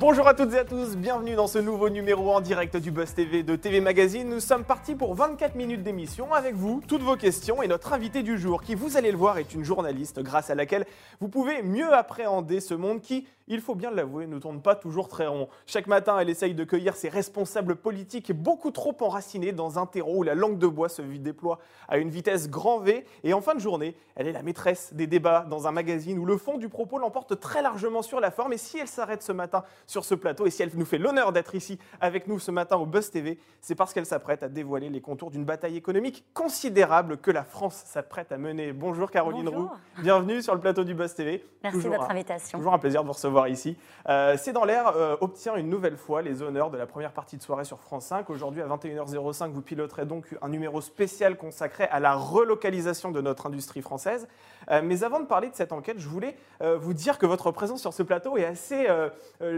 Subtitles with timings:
[0.00, 3.12] Bonjour à toutes et à tous, bienvenue dans ce nouveau numéro en direct du Buzz
[3.12, 4.26] TV de TV Magazine.
[4.30, 8.22] Nous sommes partis pour 24 minutes d'émission avec vous, toutes vos questions et notre invité
[8.22, 10.86] du jour qui, vous allez le voir, est une journaliste grâce à laquelle
[11.20, 15.08] vous pouvez mieux appréhender ce monde qui, il faut bien l'avouer, ne tourne pas toujours
[15.08, 15.48] très rond.
[15.66, 20.18] Chaque matin, elle essaye de cueillir ses responsables politiques beaucoup trop enracinés dans un terreau
[20.18, 21.58] où la langue de bois se déploie
[21.88, 23.04] à une vitesse grand V.
[23.24, 26.24] Et en fin de journée, elle est la maîtresse des débats dans un magazine où
[26.24, 28.52] le fond du propos l'emporte très largement sur la forme.
[28.52, 31.32] Et si elle s'arrête ce matin sur ce plateau et si elle nous fait l'honneur
[31.32, 34.88] d'être ici avec nous ce matin au Buzz TV, c'est parce qu'elle s'apprête à dévoiler
[34.88, 38.72] les contours d'une bataille économique considérable que la France s'apprête à mener.
[38.72, 39.70] Bonjour Caroline Bonjour.
[39.70, 41.44] Roux, bienvenue sur le plateau du Buzz TV.
[41.64, 42.58] Merci de votre un- invitation.
[42.58, 43.76] Toujours un plaisir de vous recevoir ici.
[44.08, 47.36] Euh, C'est dans l'air euh, obtient une nouvelle fois les honneurs de la première partie
[47.36, 48.28] de soirée sur France 5.
[48.30, 53.46] Aujourd'hui à 21h05, vous piloterez donc un numéro spécial consacré à la relocalisation de notre
[53.46, 54.28] industrie française.
[54.70, 57.50] Euh, mais avant de parler de cette enquête, je voulais euh, vous dire que votre
[57.50, 59.08] présence sur ce plateau est assez, euh,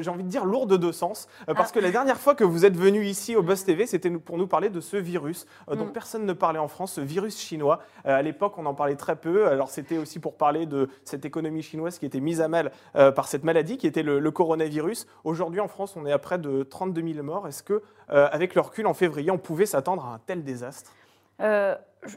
[0.00, 1.28] j'ai envie de dire, lourde de sens.
[1.46, 1.74] Parce Ah.
[1.74, 4.46] que la dernière fois que vous êtes venu ici au Buzz TV, c'était pour nous
[4.46, 5.92] parler de ce virus dont Mm.
[5.92, 7.80] personne ne parlait en France, ce virus chinois.
[8.04, 9.48] À l'époque, on en parlait très peu.
[9.48, 13.26] Alors c'était aussi pour parler de cette économie chinoise qui était mise à mal par
[13.26, 15.06] cette maladie qui était le, le coronavirus.
[15.24, 17.46] Aujourd'hui, en France, on est à près de 32 000 morts.
[17.48, 20.92] Est-ce que, avec le recul en février, on pouvait s'attendre à un tel désastre?
[21.40, 21.74] Euh,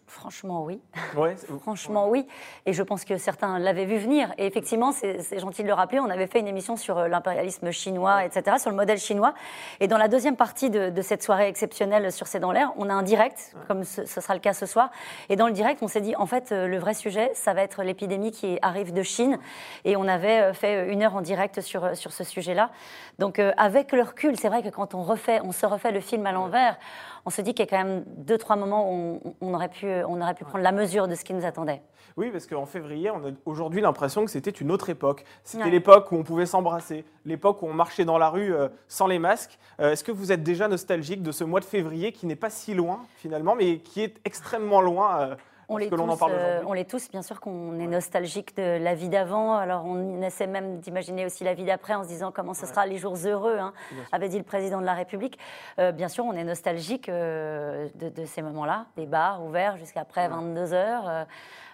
[0.07, 0.81] franchement, oui.
[1.15, 2.27] Ouais, Franchement, oui.
[2.65, 4.33] Et je pense que certains l'avaient vu venir.
[4.37, 7.71] Et effectivement, c'est gentil de le rappeler, on avait fait une émission sur euh, l'impérialisme
[7.71, 9.33] chinois, etc., sur le modèle chinois.
[9.79, 12.89] Et dans la deuxième partie de, de cette soirée exceptionnelle sur C'est dans l'air, on
[12.89, 14.89] a un direct, comme ce, ce sera le cas ce soir.
[15.29, 17.61] Et dans le direct, on s'est dit, en fait, euh, le vrai sujet, ça va
[17.61, 19.39] être l'épidémie qui arrive de Chine.
[19.83, 22.71] Et on avait euh, fait une heure en direct sur, sur ce sujet-là.
[23.19, 25.99] Donc, euh, avec le recul, c'est vrai que quand on refait, on se refait le
[25.99, 26.77] film à l'envers,
[27.25, 29.69] on se dit qu'il y a quand même deux, trois moments où on, on aurait
[29.69, 31.81] pu, on aurait pu prendre la mesure de ce qui nous attendait.
[32.17, 35.25] Oui, parce qu'en février, on a aujourd'hui l'impression que c'était une autre époque.
[35.43, 35.69] C'était Ouais.
[35.69, 39.19] l'époque où on pouvait s'embrasser, l'époque où on marchait dans la rue euh, sans les
[39.19, 39.57] masques.
[39.81, 42.49] Euh, Est-ce que vous êtes déjà nostalgique de ce mois de février qui n'est pas
[42.49, 45.35] si loin finalement, mais qui est extrêmement loin euh,
[45.67, 48.77] On les, en tous, parle euh, on les tous, bien sûr qu'on est nostalgique de
[48.83, 49.55] la vie d'avant.
[49.55, 52.67] Alors on essaie même d'imaginer aussi la vie d'après en se disant comment ce Ouais.
[52.67, 53.73] sera les jours heureux, hein,
[54.11, 55.39] avait dit le président de la République.
[55.79, 60.01] Euh, bien sûr, on est nostalgique euh, de, de ces moments-là, des bars ouverts jusqu'à
[60.01, 61.25] après 22 heures,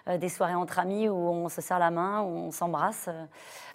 [0.06, 3.06] des soirées entre amis où on se serre la main, où on s'embrasse.
[3.08, 3.24] euh.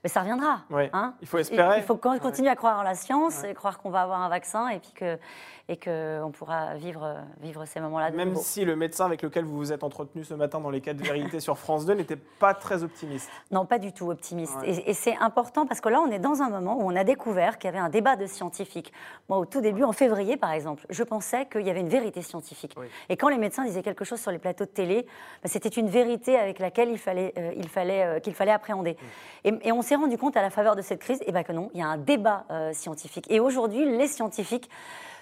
[0.04, 0.60] mais ça reviendra.
[0.70, 0.90] Ouais.
[0.94, 1.14] hein.
[1.22, 1.78] Il faut espérer.
[1.78, 2.20] Il faut Ouais.
[2.20, 3.52] continuer à croire en la science Ouais.
[3.52, 5.18] et croire qu'on va avoir un vaccin et puis que
[5.70, 8.42] et que on pourra vivre vivre ces moments-là Même nouveau.
[8.42, 11.04] si le médecin avec lequel vous vous êtes entretenu ce matin dans les cas de
[11.04, 13.30] vérité sur France 2 n'était pas très optimiste.
[13.52, 14.56] Non, pas du tout optimiste.
[14.64, 17.04] Et, et c'est important parce que là, on est dans un moment où on a
[17.04, 18.94] découvert qu'il y avait un débat de scientifiques.
[19.28, 22.22] Moi, au tout début, en février, par exemple, je pensais qu'il y avait une vérité
[22.22, 22.74] scientifique.
[22.78, 22.88] Oui.
[23.10, 25.06] Et quand les médecins disaient quelque chose sur les plateaux de télé,
[25.44, 28.98] bah, c'était une vérité avec laquelle il fallait, euh, il fallait, euh, qu'il fallait appréhender.
[29.44, 31.52] Et, et on s'est rendu compte à la faveur de cette crise, et ben que
[31.52, 33.26] non, il y a un débat euh, scientifique.
[33.30, 34.70] Et aujourd'hui, les scientifiques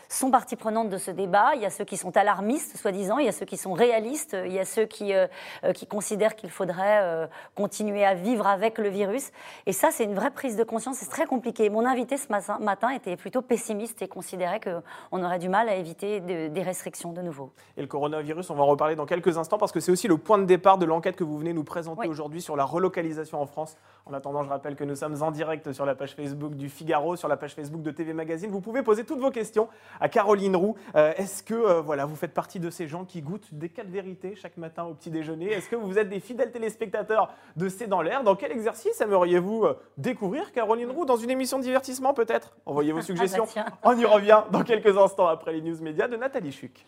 [0.10, 1.52] sont partie prenante de ce débat.
[1.56, 4.36] Il y a ceux qui sont alarmistes, soi-disant, il y a ceux qui sont réalistes,
[4.46, 5.28] il y a ceux qui, euh,
[5.74, 9.32] qui considèrent qu'il faudrait euh, continuer à vivre avec le virus.
[9.66, 11.70] Et ça, c'est une vraie prise de conscience, c'est très compliqué.
[11.70, 15.76] Mon invité ce matin, matin était plutôt pessimiste et considérait qu'on aurait du mal à
[15.76, 17.52] éviter de- des restrictions de nouveau.
[17.78, 20.18] Et le coronavirus, on va en reparler dans quelques instants parce que c'est aussi le
[20.18, 22.08] point de départ de l'enquête que vous venez nous présenter Oui.
[22.08, 23.78] aujourd'hui sur la relocalisation en France.
[24.06, 27.16] En attendant, je rappelle que nous sommes en direct sur la page Facebook du Figaro,
[27.16, 28.52] sur la page Facebook de TV Magazine.
[28.52, 29.68] Vous pouvez poser toutes vos questions
[30.00, 30.76] à Caroline Roux.
[30.96, 33.84] Euh, Est-ce que euh, voilà, vous faites partie de ces gens qui goûtent des cas
[33.84, 35.52] de vérité chaque matin au petit déjeuner?
[35.52, 38.24] Est-ce que vous êtes des fidèles téléspectateurs de C'est dans l'air?
[38.24, 41.06] Dans quel exercice aimeriez-vous euh, découvrir Caroline Roux?
[41.06, 42.56] Dans une émission de divertissement peut-être?
[42.66, 43.46] Envoyez vos suggestions.
[43.48, 43.66] tiens.
[43.84, 46.86] On y revient dans quelques instants après les news médias de Nathalie Chuc.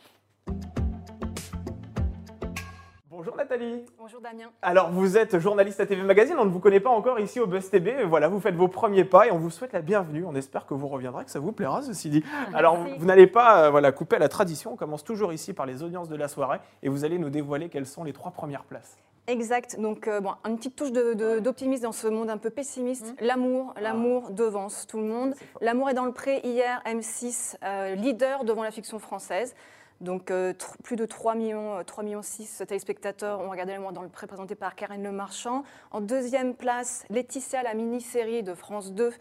[3.27, 3.83] Bonjour Nathalie.
[3.99, 4.49] Bonjour Damien.
[4.61, 7.45] Alors vous êtes journaliste à TV Magazine, on ne vous connaît pas encore ici au
[7.45, 8.05] Buzz TV.
[8.05, 10.23] Voilà, vous faites vos premiers pas et on vous souhaite la bienvenue.
[10.23, 12.23] On espère que vous reviendrez, que ça vous plaira ceci dit.
[12.53, 15.65] Alors vous, n'allez pas euh, voilà, couper à la tradition, on commence toujours ici par
[15.65, 18.63] les audiences de la soirée et vous allez nous dévoiler quelles sont les trois premières
[18.63, 18.95] places.
[19.27, 19.77] Exact.
[19.77, 23.13] Donc, euh, bon, une petite touche d'optimisme dans ce monde un peu pessimiste.
[23.19, 25.33] L'amour, l'amour devance tout le monde.
[25.59, 26.39] L'amour est dans le pré.
[26.45, 29.53] Hier, M6, euh, leader devant la fiction française.
[29.99, 30.53] Donc, euh,
[30.83, 34.27] plus de 3 millions, euh, 3 millions 6 téléspectateurs ont regardé L'amour dans le pré,
[34.27, 35.63] présenté par Karine Le Marchand.
[35.91, 39.11] En deuxième place, Laetitia, la mini-série de France 2.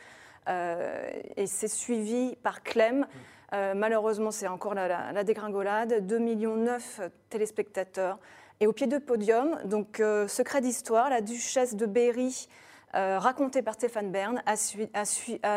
[0.48, 3.06] euh, et c'est suivi par Clem.
[3.52, 6.06] Euh, malheureusement, c'est encore la, la- la dégringolade.
[6.06, 7.00] 2 millions 9
[7.30, 8.18] téléspectateurs.
[8.60, 12.48] Et au pied de podium, donc euh, Secret d'histoire, la duchesse de Berry,
[12.94, 14.54] euh, racontée par Stéphane Bern, a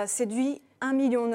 [0.07, 1.31] séduit 1,9 million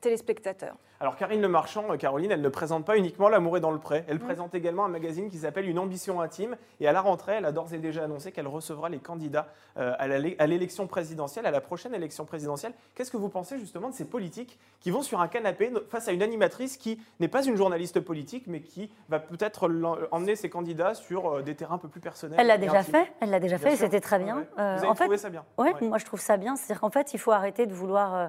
[0.00, 0.76] téléspectateurs.
[1.04, 3.78] Alors Karine Le Marchand, euh, Caroline, elle ne présente pas uniquement L'amour est dans le
[3.78, 4.04] pré.
[4.08, 6.56] Elle présente également un magazine qui s'appelle Une ambition intime.
[6.80, 9.92] Et à la rentrée, elle a d'ores et déjà annoncé qu'elle recevra les candidats euh,
[9.98, 12.72] à l'élection présidentielle, à la prochaine élection présidentielle.
[12.94, 16.12] Qu'est-ce que vous pensez justement de ces politiques qui vont sur un canapé face à
[16.12, 19.68] une animatrice qui n'est pas une journaliste politique, mais qui va peut-être
[20.10, 22.94] emmener ses candidats sur euh, des terrains un peu plus personnels Elle l'a déjà intimes?
[22.94, 24.38] fait, elle l'a déjà Bien fait, et c'était très bien.
[24.38, 24.48] ouais.
[24.58, 25.44] Euh, Vous avez en fait, trouvé ça bien?
[25.58, 25.86] Ouais, Ouais.
[25.86, 26.56] moi je trouve ça bien.
[26.56, 28.26] C'est-à-dire qu'en fait, il faut arrêter de vouloir euh,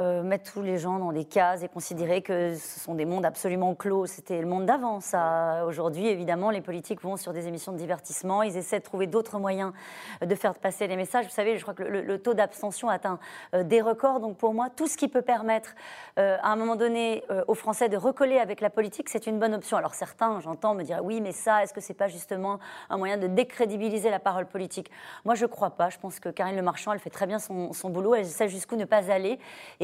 [0.00, 3.24] euh, mettre tous les gens dans des cases et considérer que ce sont des mondes
[3.24, 4.06] absolument clos.
[4.06, 5.64] C'était le monde d'avant, ça.
[5.66, 8.42] Aujourd'hui, évidemment, les politiques vont sur des émissions de divertissement.
[8.42, 9.72] Ils essaient de trouver d'autres moyens
[10.20, 11.26] de faire passer les messages.
[11.26, 13.20] Vous savez, je crois que le, taux d'abstention atteint
[13.54, 14.18] euh, des records.
[14.18, 15.76] Donc pour moi, tout ce qui peut permettre
[16.18, 19.54] euh, à un moment donné aux Français de recoller avec la politique, c'est une bonne
[19.54, 19.76] option.
[19.76, 22.58] Alors certains, j'entends, me dire oui, mais ça, est-ce que c'est pas justement
[22.90, 24.90] un moyen de décrédibiliser la parole politique?
[25.24, 25.88] Moi, je crois pas.
[25.88, 28.16] Je pense que Karine Le Marchand, elle fait très bien son, son boulot.
[28.16, 29.38] Elle sait jusqu'où ne pas aller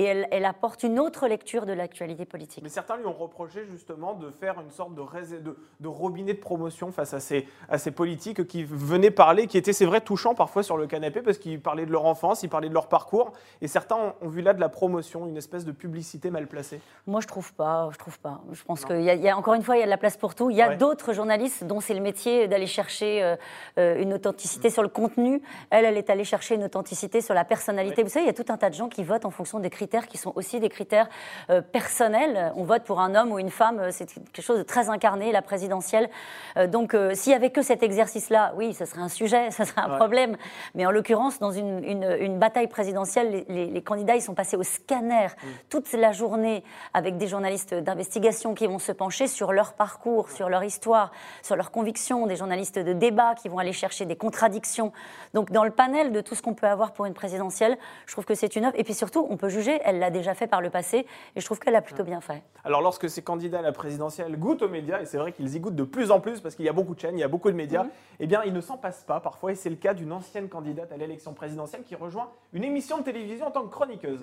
[0.04, 2.62] elle, elle apporte une autre lecture de l'actualité politique.
[2.62, 6.34] Mais certains lui ont reproché justement de faire une sorte de, rés- de, de robinet
[6.34, 10.00] de promotion face à ces, à ces politiques qui venaient parler, qui étaient, c'est vrai,
[10.00, 12.88] touchants parfois sur le canapé parce qu'ils parlaient de leur enfance, ils parlaient de leur
[12.88, 13.32] parcours.
[13.60, 16.80] Et certains ont, ont vu là de la promotion, une espèce de publicité mal placée.
[17.06, 17.88] Moi, je trouve pas.
[17.92, 18.40] Je trouve pas.
[18.52, 19.90] Je pense qu'il y, a- il y a encore une fois, il y a de
[19.90, 20.50] la place pour tout.
[20.50, 20.76] Il y a Ouais.
[20.76, 23.36] d'autres journalistes dont c'est le métier d'aller chercher euh,
[23.78, 25.42] euh, une authenticité sur le contenu.
[25.70, 27.96] Elle, elle est allée chercher une authenticité sur la personnalité.
[27.98, 28.04] Ouais.
[28.04, 29.70] Vous savez, il y a tout un tas de gens qui votent en fonction des
[29.70, 31.08] critères qui sont aussi des critères
[31.50, 32.52] euh, personnels.
[32.56, 33.78] On vote pour un homme ou une femme.
[33.80, 36.08] euh, C'est quelque chose de très incarné, la présidentielle.
[36.56, 39.80] Euh, donc, s'il y avait que cet exercice-là, oui, ça serait un sujet, ça serait
[39.82, 39.96] un Ouais.
[39.96, 40.36] problème.
[40.74, 44.34] Mais en l'occurrence, dans une, une- une bataille présidentielle, les, les- les candidats, ils sont
[44.34, 45.26] passés au scanner
[45.68, 46.62] toute la journée
[46.94, 51.10] avec des journalistes d'investigation qui vont se pencher sur leur parcours, sur leur histoire,
[51.42, 54.92] sur leurs convictions, des journalistes de débat qui vont aller chercher des contradictions.
[55.34, 57.76] Donc, dans le panel de tout ce qu'on peut avoir pour une présidentielle,
[58.06, 58.78] je trouve que c'est une œuvre.
[58.78, 61.06] Et puis surtout, on peut juger, elle l'a déjà fait par le passé,
[61.36, 62.42] et je trouve qu'elle l'a plutôt bien fait.
[62.64, 65.60] Alors lorsque ces candidats à la présidentielle goûtent aux médias, et c'est vrai qu'ils y
[65.60, 67.28] goûtent de plus en plus parce qu'il y a beaucoup de chaînes, il y a
[67.28, 67.86] beaucoup de médias,
[68.18, 70.92] eh bien ils ne s'en passent pas parfois, et c'est le cas d'une ancienne candidate
[70.92, 74.20] à l'élection présidentielle qui rejoint une émission de télévision en tant que chroniqueuse.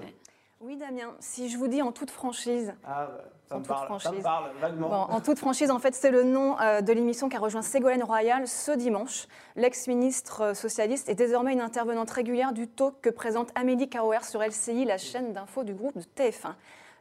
[0.60, 3.10] Oui, Damien, si je vous dis en toute franchise, Ah,
[3.48, 4.24] ça En me toute parle, ça me franchise.
[4.24, 4.90] parle vaguement.
[4.90, 7.62] Bon, en toute franchise, en fait, c'est le nom euh, de l'émission qui a rejoint
[7.62, 9.28] Ségolène Royal ce dimanche.
[9.56, 14.42] L'ex-ministre euh, socialiste est désormais une intervenante régulière du talk que présente Amélie Carouer sur
[14.42, 16.54] LCI, la chaîne d'info du groupe de TF1.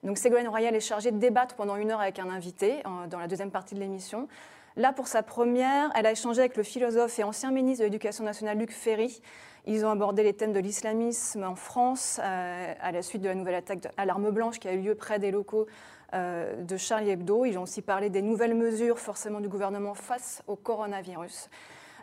[0.04, 3.18] Donc Ségolène Royal est chargée de débattre pendant une heure avec un invité euh, dans
[3.18, 4.28] la deuxième partie de l'émission.
[4.76, 8.24] Là, pour sa première, elle a échangé avec le philosophe et ancien ministre de l'Éducation
[8.24, 9.22] nationale Luc Ferry.
[9.64, 13.34] Ils ont abordé les thèmes de l'islamisme en France euh, à la suite de la
[13.34, 15.66] nouvelle attaque à l'arme blanche qui a eu lieu près des locaux
[16.12, 17.46] euh, de Charlie Hebdo.
[17.46, 21.48] Ils ont aussi parlé des nouvelles mesures forcément du gouvernement face au coronavirus.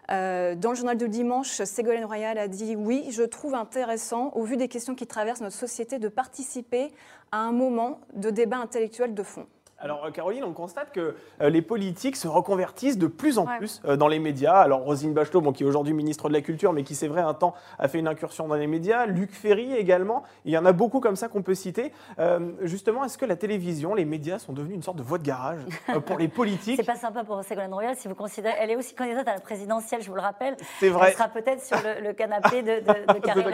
[0.10, 4.46] Euh, dans le journal de dimanche, Ségolène Royal a dit Oui, je trouve intéressant, au
[4.46, 6.92] vu des questions qui traversent notre société, de participer
[7.32, 9.46] à un moment de débat intellectuel de fond.
[9.84, 13.58] Alors euh, Caroline, on constate que euh, les politiques se reconvertissent de plus en Ouais.
[13.58, 14.56] plus euh, dans les médias.
[14.56, 17.22] Alors Roselyne Bachelot, bon, qui est aujourd'hui ministre de la Culture, mais qui c'est vrai
[17.22, 19.06] un temps a fait une incursion dans les médias.
[19.06, 20.24] Luc Ferry également.
[20.46, 21.92] Il y en a beaucoup comme ça qu'on peut citer.
[22.20, 25.24] Euh, justement, est-ce que la télévision, les médias sont devenus une sorte de voie de
[25.26, 25.60] garage
[26.06, 28.56] pour les politiques C'est pas sympa pour Ségolène Royal si vous considérez.
[28.60, 30.56] Elle est aussi candidate à la présidentielle, je vous le rappelle.
[30.80, 31.10] C'est vrai.
[31.10, 33.48] Elle sera peut-être sur le, le canapé de, de, de Karine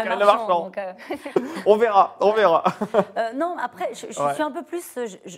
[0.78, 0.94] euh,
[1.66, 2.64] On verra, on verra.
[3.18, 4.34] euh, non, après, je, je Ouais.
[4.36, 4.84] suis un peu plus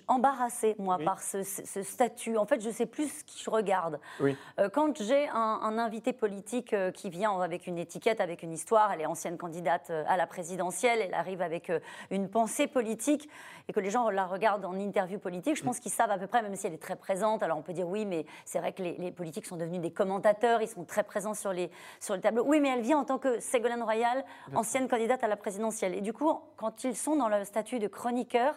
[0.08, 1.06] embarrassée, moi, Oui.
[1.06, 2.38] par ce, ce- ce statut.
[2.38, 4.00] En fait, je sais plus qui je regarde.
[4.20, 4.36] Oui.
[4.60, 8.52] Euh, quand j'ai un, un invité politique euh, qui vient avec une étiquette, avec une
[8.52, 11.72] histoire, elle est ancienne candidate euh, à la présidentielle, elle arrive avec
[12.10, 13.30] une pensée politique
[13.68, 16.28] et que les gens la regardent en interview politique, je pense qu'ils savent à peu
[16.28, 17.44] près, même si elle est très présente.
[17.44, 19.92] Alors on peut dire oui, mais c'est vrai que les, les politiques sont devenus des
[19.92, 21.70] commentateurs, ils sont très présents sur les,
[22.00, 22.44] sur le tableau.
[22.46, 25.94] Oui, mais elle vient en tant que Ségolène Royal, ancienne candidate à la présidentielle.
[25.96, 28.56] Et du coup, quand ils sont dans le statut de chroniqueur,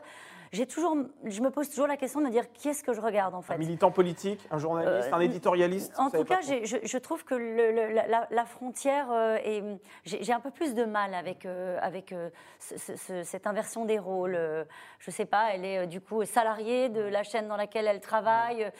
[0.54, 3.00] j'ai toujours, je me pose toujours la question de me dire qui est-ce que je
[3.00, 3.54] regarde en fait?
[3.54, 7.34] Un militant politique, un journaliste, Euh, un éditorialiste En tout cas, je, je trouve que
[7.34, 7.92] le- le-
[8.30, 9.62] la, frontière euh, est.
[10.04, 12.14] J'ai un peu plus de mal avec, euh, avec
[12.60, 14.38] ce- ce- ce- cette inversion des rôles.
[15.00, 18.70] Je sais pas, elle est du coup salariée de la chaîne dans laquelle elle travaille.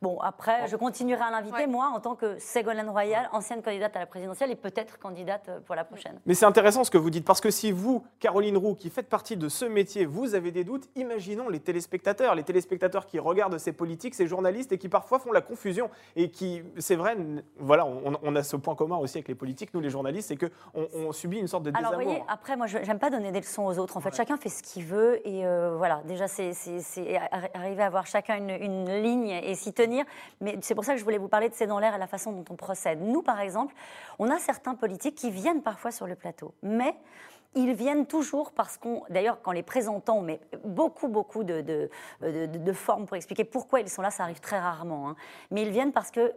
[0.00, 1.66] Bon, après, je continuerai à l'inviter, Ouais.
[1.66, 5.58] moi, en tant que Ségolène Royal, ancienne candidate à la présidentielle et peut-être candidate euh,
[5.58, 6.20] pour la prochaine.
[6.24, 9.08] Mais c'est intéressant ce que vous dites, parce que si vous, Caroline Roux, qui faites
[9.08, 13.58] partie de ce métier, vous avez des doutes, imaginons les téléspectateurs, les téléspectateurs qui regardent
[13.58, 17.16] ces politiques, ces journalistes, et qui parfois font la confusion, et qui, c'est vrai,
[17.58, 20.36] voilà, on, on a ce point commun aussi avec les politiques, nous les journalistes, c'est
[20.36, 22.12] qu'on on subit une sorte de Alors, vous désamour.
[22.18, 23.96] voyez, après, moi, je n'aime pas donner des leçons aux autres.
[23.96, 24.16] En fait, Ouais.
[24.16, 25.26] chacun fait ce qu'il veut.
[25.26, 29.30] Et euh, voilà, déjà, c'est c'est- c'est arri- arriver à avoir chacun une, une ligne
[29.30, 29.87] et s'y tenir.
[30.40, 32.06] Mais c'est pour ça que je voulais vous parler de C'est dans l'air et la
[32.06, 33.00] façon dont on procède.
[33.00, 33.74] Nous, par exemple,
[34.18, 36.54] on a certains politiques qui viennent parfois sur le plateau.
[36.62, 36.94] Mais
[37.54, 41.88] ils viennent toujours parce qu'on, d'ailleurs, quand les présentants, met beaucoup, beaucoup de, de,
[42.46, 45.10] de, formes pour expliquer pourquoi ils sont là, ça arrive très rarement.
[45.10, 45.16] Hein.
[45.50, 46.32] Mais ils viennent parce qu'ils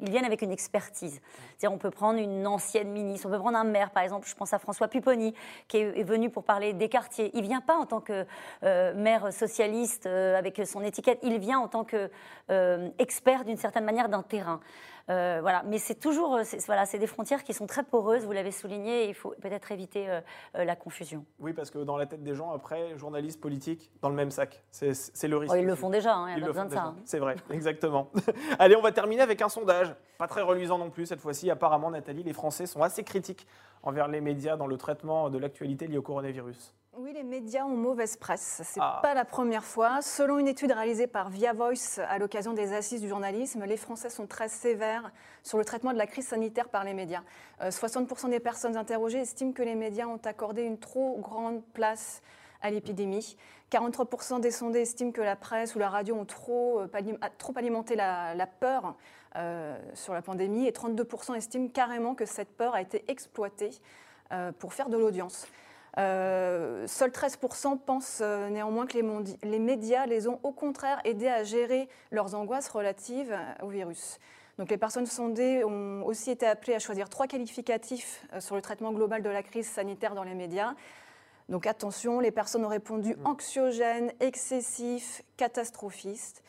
[0.00, 1.20] ils viennent avec une expertise.
[1.56, 4.34] C'est-à-dire, on peut prendre une ancienne ministre, on peut prendre un maire, par exemple, je
[4.34, 5.34] pense à François Pupponi,
[5.68, 7.30] qui est, venu pour parler des quartiers.
[7.34, 8.24] Il ne vient pas en tant que
[8.62, 12.10] euh, maire socialiste euh, avec son étiquette, il vient en tant qu'expert
[12.50, 14.60] euh, expert d'une certaine manière d'un terrain.
[15.08, 15.62] Euh, voilà.
[15.64, 19.04] Mais c'est toujours, euh, voilà, c'est des frontières qui sont très poreuses, vous l'avez souligné,
[19.04, 20.20] et il faut peut-être éviter euh,
[20.54, 21.24] la confusion.
[21.38, 24.64] Oui, parce que dans la tête des gens, après, journalistes, politiques, dans le même sac.
[24.70, 25.52] C'est le risque.
[25.54, 26.84] Oh, ils le font déjà, hein, il n'y a pas besoin de ça.
[26.84, 26.96] Hein.
[27.04, 28.10] C'est vrai, exactement.
[28.58, 29.94] Allez, on va terminer avec un sondage.
[30.18, 31.50] Pas très reluisant non plus cette fois-ci.
[31.50, 33.46] Apparemment, Nathalie, les Français sont assez critiques
[33.82, 36.74] envers les médias dans le traitement de l'actualité liée au coronavirus.
[36.98, 38.62] Oui, les médias ont mauvaise presse.
[38.64, 39.00] Ce n'est ah.
[39.02, 40.00] pas la première fois.
[40.00, 44.08] Selon une étude réalisée par Via Voice à l'occasion des assises du journalisme, les Français
[44.08, 45.12] sont très sévères
[45.42, 47.20] sur le traitement de la crise sanitaire par les médias.
[47.60, 52.22] 60% euh, des personnes interrogées estiment que les médias ont accordé une trop grande place
[52.62, 53.36] à l'épidémie.
[53.70, 56.88] 43% des sondés estiment que la presse ou la radio ont trop, euh,
[57.36, 58.94] trop alimenté la, peur
[59.34, 63.70] euh, sur la pandémie et 32% estiment carrément que cette peur a été exploitée
[64.58, 65.46] pour faire de l'audience.
[65.98, 69.04] Euh, seuls 13% pensent euh, néanmoins que les,
[69.44, 74.18] les, médias les ont au contraire aidés à gérer leurs angoisses relatives au virus.
[74.58, 78.62] Donc les personnes sondées ont aussi été appelées à choisir trois qualificatifs euh, sur le
[78.62, 80.74] traitement global de la crise sanitaire dans les médias.
[81.48, 83.26] Donc attention, les personnes ont répondu mmh.
[83.26, 86.42] anxiogène, excessif, catastrophiste.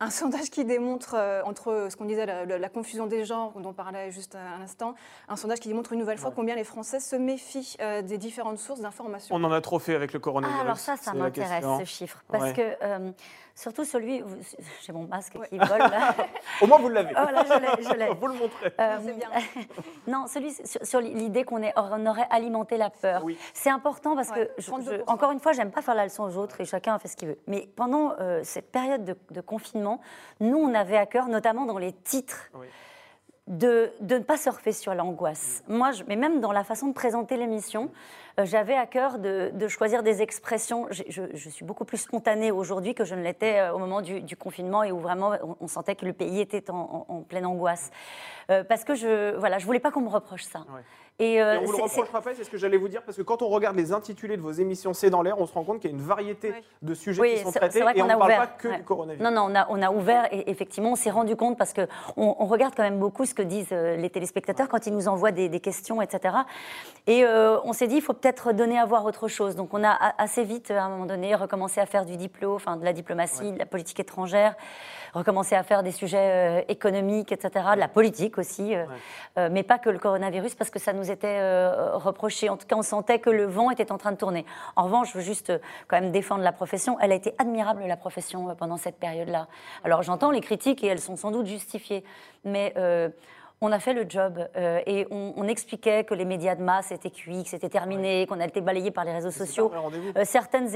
[0.00, 3.72] Un sondage qui démontre, euh, entre ce qu'on disait, la, confusion des genres, dont on
[3.72, 4.94] parlait juste un instant,
[5.28, 8.58] un sondage qui démontre une nouvelle fois combien les Français se méfient euh, des différentes
[8.58, 9.34] sources d'information.
[9.34, 10.60] On en a trop fait avec le coronavirus.
[10.60, 12.22] Ah, alors ça, ça m'intéresse, ce chiffre.
[12.28, 13.12] Parce que euh,
[13.56, 14.20] Surtout celui,
[14.84, 16.12] j'ai mon masque qui vole là.
[16.60, 17.14] Au moins vous l'avez.
[17.16, 17.44] Oh là,
[17.78, 18.08] je l'ai.
[18.20, 18.72] vous le montrez.
[18.80, 19.28] Euh, c'est bien.
[20.08, 23.22] non, celui sur, l'idée qu'on on aurait alimenté la peur.
[23.24, 23.38] Oui.
[23.52, 24.50] C'est important parce que,
[25.08, 27.28] encore une fois, j'aime pas faire la leçon aux autres et chacun fait ce qu'il
[27.28, 27.38] veut.
[27.46, 31.92] Mais pendant euh, cette période de, confinement, nous, on avait à cœur, notamment dans les
[31.92, 32.50] titres.
[33.46, 35.62] De, de, ne pas surfer sur l'angoisse.
[35.68, 37.90] Moi, je, mais même dans la façon de présenter l'émission,
[38.38, 40.86] euh, j'avais à cœur de, choisir des expressions.
[40.90, 44.82] Je, suis beaucoup plus spontanée aujourd'hui que je ne l'étais euh, au moment du, confinement
[44.82, 47.90] et où vraiment on, sentait que le pays était en, pleine angoisse.
[48.50, 50.64] Euh, parce que je voilà, je voulais pas qu'on me reproche ça.
[51.20, 53.42] Et, on vous le reprochera pas, c'est ce que j'allais vous dire, parce que quand
[53.42, 55.90] on regarde les intitulés de vos émissions C'est dans l'air, on se rend compte qu'il
[55.90, 56.52] y a une variété
[56.82, 59.22] de sujets qui sont traités et on ne parle pas que du coronavirus.
[59.22, 61.86] Non, non, on a, on a ouvert et effectivement, on s'est rendu compte parce qu'on
[62.16, 65.60] on regarde quand même beaucoup ce que disent les téléspectateurs quand ils nous envoient des,
[65.60, 66.34] questions, etc.
[67.06, 69.56] Et on s'est dit, il faut peut-être donner à voir autre chose.
[69.56, 72.76] Donc on a assez vite, à un moment donné, recommencé à faire du diplôme, enfin
[72.76, 74.54] de la diplomatie, de la politique étrangère,
[75.12, 78.84] recommencé à faire des sujets euh, économiques, etc., de la politique aussi, euh,
[79.38, 81.40] euh, mais pas que le coronavirus, parce que ça nous était
[81.94, 82.48] reproché.
[82.48, 84.44] En tout cas, on sentait que le vent était en train de tourner.
[84.76, 85.52] En revanche, je veux juste
[85.88, 86.98] quand même défendre la profession.
[87.00, 89.48] Elle a été admirable, la profession, pendant cette période-là.
[89.84, 92.04] Alors j'entends les critiques et elles sont sans doute justifiées,
[92.44, 92.74] mais
[93.60, 97.10] on a fait le job euh, et on, expliquait que les médias de masse étaient
[97.10, 99.70] cuits, que c'était terminé, qu'on a été balayé par les réseaux sociaux.
[100.16, 100.68] Euh, certaines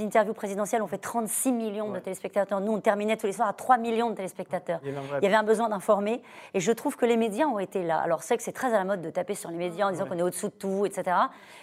[0.00, 2.60] interviews présidentielles ont fait 36 millions de téléspectateurs.
[2.60, 4.80] Nous, on terminait tous les soirs à 3 millions de téléspectateurs.
[4.84, 6.22] Il y avait un, besoin d'informer
[6.54, 7.98] et je trouve que les médias ont été là.
[7.98, 10.06] Alors, c'est que c'est très à la mode de taper sur les médias en disant
[10.06, 11.16] qu'on est au-dessous de tout, etc.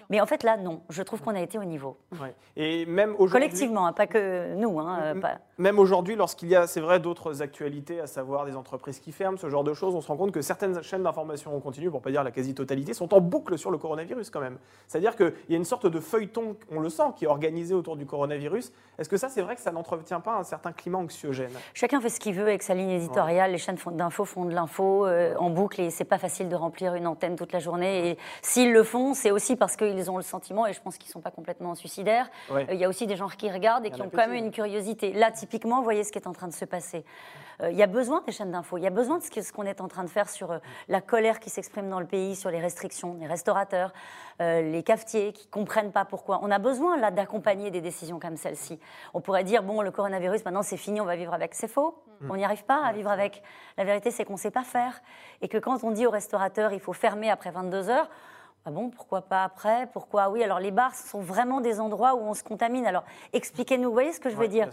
[0.09, 0.81] Mais en fait, là, non.
[0.89, 1.97] Je trouve qu'on a été au niveau.
[2.55, 3.33] Et même aujourd'hui.
[3.33, 4.79] Collectivement, hein, pas que nous.
[4.79, 5.15] Hein,
[5.57, 9.37] même aujourd'hui, lorsqu'il y a, c'est vrai, d'autres actualités, à savoir des entreprises qui ferment,
[9.37, 12.01] ce genre de choses, on se rend compte que certaines chaînes d'information en continu, pour
[12.01, 14.57] pas dire la quasi-totalité, sont en boucle sur le coronavirus quand même.
[14.87, 17.97] C'est-à-dire qu'il y a une sorte de feuilleton, on le sent, qui est organisé autour
[17.97, 18.71] du coronavirus.
[18.97, 21.51] Est-ce que ça, c'est vrai que ça n'entretient pas un certain climat anxiogène?
[21.73, 23.51] Chacun fait ce qu'il veut avec sa ligne éditoriale.
[23.51, 26.95] Les chaînes d'infos font de l'info euh, en boucle et c'est pas facile de remplir
[26.95, 28.09] une antenne toute la journée.
[28.09, 31.11] Et s'ils le font, c'est aussi parce qu'ils ont le sentiment, et je pense qu'ils
[31.11, 32.29] sont pas complètement suicidaires.
[32.51, 34.51] Euh, il y a aussi des gens qui regardent et qui ont quand même une
[34.51, 35.13] curiosité.
[35.13, 37.03] Là, typiquement, vous voyez ce qui est en train de se passer.
[37.61, 39.65] Euh, il y a besoin des chaînes d'infos, il y a besoin de ce qu'on
[39.65, 42.49] est en train de faire sur euh, la colère qui s'exprime dans le pays, sur
[42.49, 43.91] les restrictions, les restaurateurs,
[44.39, 46.39] euh, les cafetiers qui comprennent pas pourquoi.
[46.43, 48.79] On a besoin là d'accompagner des décisions comme celle-ci.
[49.13, 51.53] On pourrait dire bon, le coronavirus, maintenant c'est fini, on va vivre avec.
[51.55, 52.01] C'est faux.
[52.21, 52.31] Mm.
[52.31, 53.43] On n'y arrive pas à vivre avec.
[53.77, 55.01] La vérité, c'est qu'on ne sait pas faire.
[55.41, 58.09] Et que quand on dit aux restaurateurs, il faut fermer après 22 heures,
[58.65, 59.87] ah bon, pourquoi pas après?
[59.91, 60.29] Pourquoi?
[60.29, 62.85] Oui Alors les bars sont vraiment des endroits où on se contamine.
[62.85, 63.03] Alors
[63.33, 64.69] expliquez-nous, vous voyez ce que je veux dire?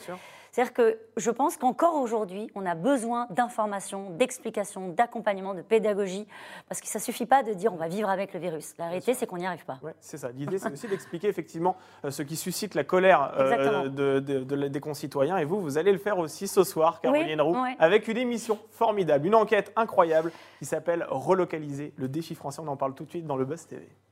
[0.52, 6.26] c'est-à-dire que je pense qu'encore aujourd'hui, on a besoin d'informations, d'explications, d'accompagnement, de pédagogie,
[6.68, 8.74] parce que ça ne suffit pas de dire on va vivre avec le virus.
[8.78, 9.78] La réalité, c'est qu'on n'y arrive pas.
[9.82, 10.30] Ouais, c'est ça.
[10.30, 14.18] L'idée, c'est aussi d'expliquer effectivement euh, ce qui suscite la colère euh, de,
[14.68, 15.38] des concitoyens.
[15.38, 19.26] Et vous, vous allez le faire aussi ce soir, Caroline Roux, avec une émission formidable,
[19.26, 22.60] une enquête incroyable qui s'appelle Relocaliser le défi français.
[22.64, 23.79] On en parle tout de suite dans le Buzz TV.
[23.80, 24.09] Okay.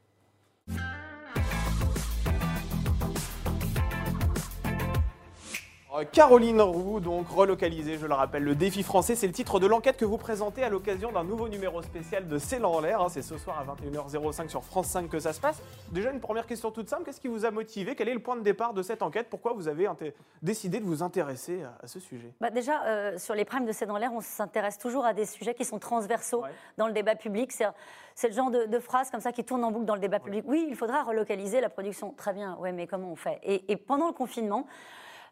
[6.04, 9.96] Caroline Roux, donc relocalisée, je le rappelle, le défi français, c'est le titre de l'enquête
[9.96, 13.00] que vous présentez à l'occasion d'un nouveau numéro spécial de C'est en l'air.
[13.00, 13.08] Hein.
[13.08, 15.62] c'est ce soir à 21h05 sur France 5 que ça se passe.
[15.92, 17.94] Déjà, une première question toute simple, qu'est-ce qui vous a motivé?
[17.94, 19.28] Quel est le point de départ de cette enquête?
[19.30, 19.88] Pourquoi vous avez
[20.42, 22.32] décidé de vous intéresser à, ce sujet?
[22.40, 25.26] Bah Déjà, euh, sur les primes de C'est en l'air, on s'intéresse toujours à des
[25.26, 26.42] sujets qui sont transversaux
[26.76, 27.52] dans le débat public.
[28.14, 30.44] C'est le genre de, phrase comme ça qui tourne en boucle dans le débat public.
[30.46, 32.12] Oui, il faudra relocaliser la production.
[32.16, 33.40] Très bien, ouais, mais comment on fait?
[33.42, 34.66] Et pendant le confinement,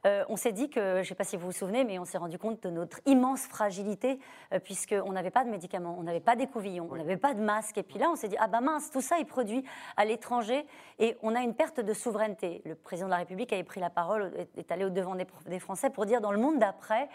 [0.07, 2.05] euh, on s'est dit que, je ne sais pas si vous vous souvenez, mais on
[2.05, 4.21] s'est rendu compte de notre immense fragilité,
[4.53, 7.79] euh, puisqu'on n'avait pas de médicaments, on n'avait pas d'écouvillons, on n'avait pas de masques.
[7.79, 9.65] Et puis là, on s'est dit, ah ben mince, tout ça est produit
[9.97, 10.65] à l'étranger
[11.01, 12.63] et on a une perte de souveraineté.
[12.65, 15.59] Le président de la République avait pris la parole, est allé au devant des, des
[15.59, 17.09] Français pour dire, dans le monde d'après,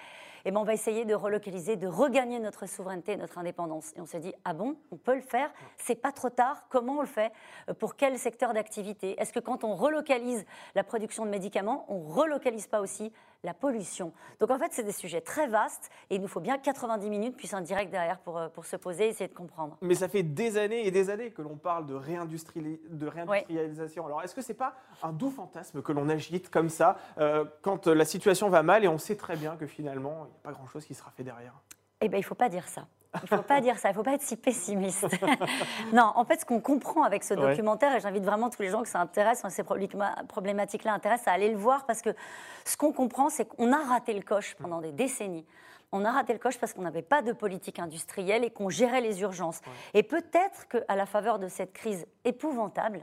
[0.45, 3.93] eh ben, on va essayer de relocaliser, de regagner notre souveraineté, notre indépendance.
[3.95, 5.51] Et on s'est dit, ah bon, on peut le faire?
[5.77, 6.67] C'est pas trop tard.
[6.69, 7.31] Comment on le fait?
[7.69, 9.19] Euh, Pour quel secteur d'activité?
[9.19, 10.45] Est-ce que quand on relocalise
[10.75, 13.11] la production de médicaments, on relocalise pas aussi
[13.43, 14.13] la pollution.
[14.39, 17.35] Donc en fait, c'est des sujets très vastes et il nous faut bien 90 minutes
[17.37, 19.77] puis un direct derrière pour, euh, pour se poser et essayer de comprendre.
[19.81, 24.05] Mais ça fait des années et des années que l'on parle de, de réindustrialisation.
[24.05, 27.87] Alors est-ce que c'est pas un doux fantasme que l'on agite comme ça euh, quand
[27.87, 30.51] la situation va mal et on sait très bien que finalement, il n'y a pas
[30.51, 31.53] grand-chose qui sera fait derrière?
[31.99, 32.87] Eh bien, il ne faut pas dire ça.
[33.13, 35.05] Il ne faut pas dire ça, il ne faut pas être si pessimiste.
[35.93, 38.81] non, en fait, ce qu'on comprend avec ce documentaire, et j'invite vraiment tous les gens
[38.81, 42.15] que ça intéresse, ces problématiques-là intéressent, à aller le voir, parce que
[42.63, 45.45] ce qu'on comprend, c'est qu'on a raté le coche pendant des décennies.
[45.91, 49.01] On a raté le coche parce qu'on n'avait pas de politique industrielle et qu'on gérait
[49.01, 49.59] les urgences.
[49.93, 53.01] Et peut-être qu'à la faveur de cette crise épouvantable,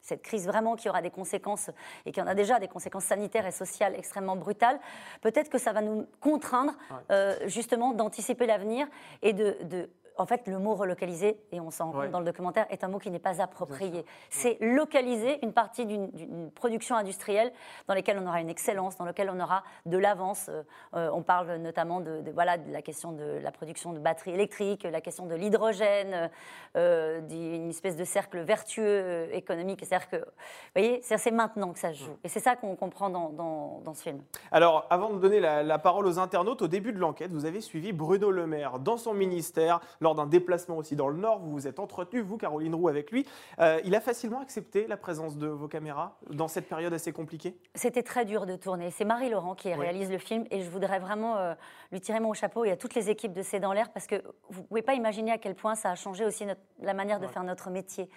[0.00, 1.70] cette crise vraiment qui aura des conséquences
[2.06, 4.80] et qui en a déjà des conséquences sanitaires et sociales extrêmement brutales,
[5.20, 6.72] peut-être que ça va nous contraindre
[7.10, 8.86] euh, justement d'anticiper l'avenir
[9.22, 9.90] et de, de
[10.20, 12.88] en fait, le mot relocaliser, et on s'en rend compte dans le documentaire, est un
[12.88, 14.04] mot qui n'est pas approprié.
[14.28, 17.52] C'est localiser une partie d'une production industrielle
[17.88, 20.50] dans laquelle on aura une excellence, dans laquelle on aura de l'avance.
[20.50, 20.62] Euh,
[20.94, 24.82] euh, on parle notamment de, voilà, de la question de la production de batteries électriques,
[24.84, 26.30] la question de l'hydrogène,
[26.76, 29.80] euh, d'une espèce de cercle vertueux économique.
[29.82, 32.18] C'est-à-dire que, vous voyez, c'est maintenant que ça se joue.
[32.24, 34.20] Et c'est ça qu'on comprend dans, dans, ce film.
[34.52, 37.60] Alors, avant de donner la, la parole aux internautes, au début de l'enquête, vous avez
[37.60, 41.40] suivi Bruno Le Maire dans son ministère lors d'un déplacement aussi dans le Nord.
[41.40, 43.26] Vous vous êtes entretenu, vous, Caroline Roux, avec lui.
[43.58, 47.56] Euh, il a facilement accepté la présence de vos caméras dans cette période assez compliquée?
[47.74, 48.90] C'était très dur de tourner.
[48.90, 51.54] C'est Marie Laurent qui réalise le film et je voudrais vraiment euh,
[51.92, 54.22] lui tirer mon chapeau et à toutes les équipes de C'est dans l'air parce que
[54.48, 56.44] vous ne pouvez pas imaginer à quel point ça a changé aussi
[56.80, 58.08] la manière de faire notre métier.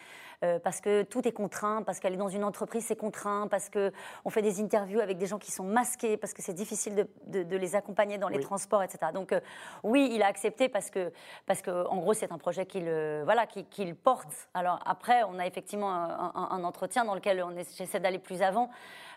[0.44, 3.70] Euh, parce que tout est contraint, parce qu'elle est dans une entreprise, c'est contraint, parce
[3.70, 7.56] qu'on fait des interviews avec des gens qui sont masqués, parce que c'est difficile de,
[7.56, 9.12] les accompagner dans les transports, etc.
[9.14, 9.40] Donc euh,
[9.84, 11.14] oui, il a accepté parce que,
[11.46, 14.50] parce que en gros, c'est un projet qu'il euh, voilà, qu'il porte.
[14.54, 17.44] Alors après, on a effectivement un, entretien dans lequel
[17.78, 18.70] j'essaie d'aller plus avant.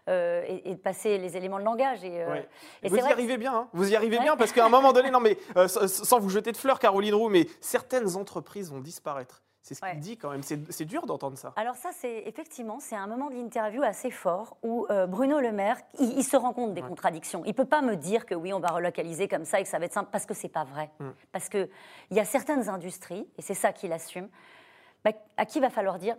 [0.09, 2.05] et, de passer les éléments de langage.
[2.05, 2.25] Et,
[2.85, 3.69] vous, y arrivez bien, hein.
[3.73, 5.37] vous y arrivez bien, parce qu'à un moment donné, non mais
[5.67, 9.43] sans vous jeter de fleurs, Caroline Roux, mais certaines entreprises vont disparaître.
[9.67, 10.45] C'est ce qu'il dit quand même.
[10.45, 11.53] C'est dur d'entendre ça.
[11.57, 15.51] Alors ça, c'est effectivement, c'est un moment de l'interview assez fort où euh, Bruno Le
[15.51, 17.43] Maire, il, se rend compte des contradictions.
[17.47, 19.81] Il peut pas me dire que oui, on va relocaliser comme ça et que ça
[19.81, 20.89] va être simple parce que c'est pas vrai.
[21.01, 21.09] Mm.
[21.33, 21.69] Parce que
[22.13, 24.29] il y a certaines industries et c'est ça qu'il assume.
[25.05, 26.17] Bah, à qui va falloir dire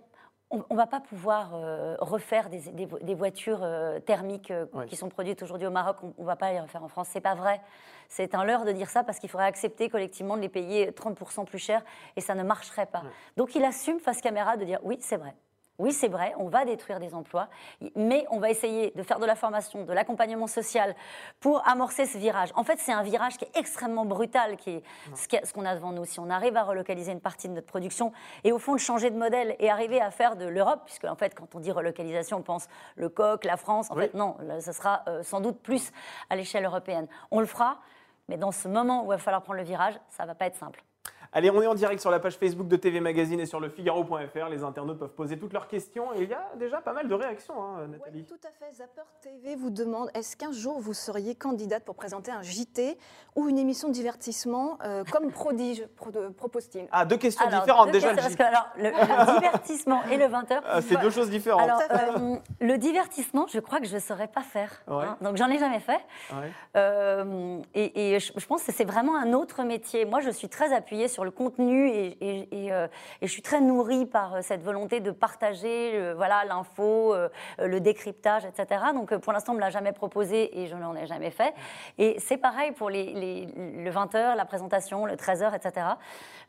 [0.49, 5.41] on ne va pas pouvoir euh, refaire des, voitures euh, thermiques euh, qui sont produites
[5.43, 7.10] aujourd'hui au Maroc, on ne va pas les refaire en France.
[7.12, 7.60] C'est pas vrai.
[8.09, 11.45] C'est un leurre de dire ça parce qu'il faudrait accepter collectivement de les payer 30%
[11.45, 11.83] plus cher
[12.15, 13.03] et ça ne marcherait pas.
[13.35, 15.35] Donc il assume face caméra de dire oui, c'est vrai.
[15.79, 17.49] Oui, c'est vrai, on va détruire des emplois,
[17.95, 20.95] mais on va essayer de faire de la formation, de l'accompagnement social
[21.39, 22.49] pour amorcer ce virage.
[22.55, 24.83] En fait, c'est un virage qui est extrêmement brutal, qui est
[25.15, 26.03] ce qu'on a devant nous.
[26.03, 28.11] Si on arrive à relocaliser une partie de notre production
[28.43, 31.15] et au fond de changer de modèle et arriver à faire de l'Europe, puisque en
[31.15, 33.91] fait, quand on dit relocalisation, on pense le coq, la France.
[33.91, 35.91] En fait, non, ce sera euh, sans doute plus
[36.31, 37.07] à l'échelle européenne.
[37.29, 37.77] On le fera,
[38.27, 40.47] mais dans ce moment où il va falloir prendre le virage, ça ne va pas
[40.47, 40.83] être simple.
[41.33, 43.69] Allez, on est en direct sur la page Facebook de TV Magazine et sur le
[43.69, 44.49] Figaro.fr.
[44.49, 47.13] Les internautes peuvent poser toutes leurs questions et il y a déjà pas mal de
[47.13, 48.19] réactions, hein, Nathalie.
[48.19, 48.73] Oui, tout à fait.
[48.73, 52.97] Zapper TV vous demande est-ce qu'un jour vous seriez candidate pour présenter un JT
[53.35, 55.85] ou une émission de divertissement euh, comme Prodige,
[56.37, 56.87] propose-t-il?
[56.91, 58.15] Ah, deux questions différentes déjà.
[58.15, 60.61] parce que, alors, le, divertissement et le 20h.
[60.65, 61.61] Ah, c'est deux choses différentes.
[61.61, 64.81] Alors, euh, le divertissement, je crois que je ne saurais pas faire.
[64.87, 65.17] Hein.
[65.21, 65.99] donc, j'en ai jamais fait.
[66.75, 70.05] Euh, et, je, je pense que c'est vraiment un autre métier.
[70.05, 72.71] Moi, je suis très appuyée sur le contenu et, et,
[73.21, 77.15] je suis très nourrie par cette volonté de partager voilà, l'info,
[77.60, 78.82] le décryptage, etc.
[78.93, 81.53] Donc pour l'instant, on ne l'a jamais proposé et je n'en ai jamais fait.
[81.97, 85.88] Et c'est pareil pour les, les, le 20h, la présentation, le 13h, etc.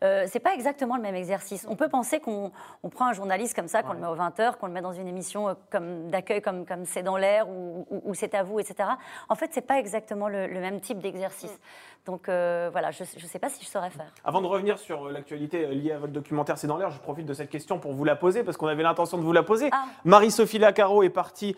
[0.05, 1.67] Euh, c'est pas exactement le même exercice.
[1.69, 2.53] On peut penser qu'on
[2.91, 5.09] prend un journaliste comme ça, qu'on le met aux 20h, qu'on le met dans une
[5.09, 8.89] émission comme d'accueil comme comme c'est dans l'air ou, c'est à vous, etc.
[9.29, 11.53] En fait, c'est pas exactement le, même type d'exercice.
[11.53, 11.99] Mm.
[12.09, 14.11] Donc euh, voilà, je ne sais pas si je saurais faire.
[14.25, 16.99] Avant de revenir sur euh, l'actualité euh, liée à votre documentaire C'est dans l'air, je
[17.01, 19.43] profite de cette question pour vous la poser parce qu'on avait l'intention de vous la
[19.43, 19.69] poser.
[19.73, 19.85] Ah.
[20.07, 21.55] Marie-Sophie Lacaro est partie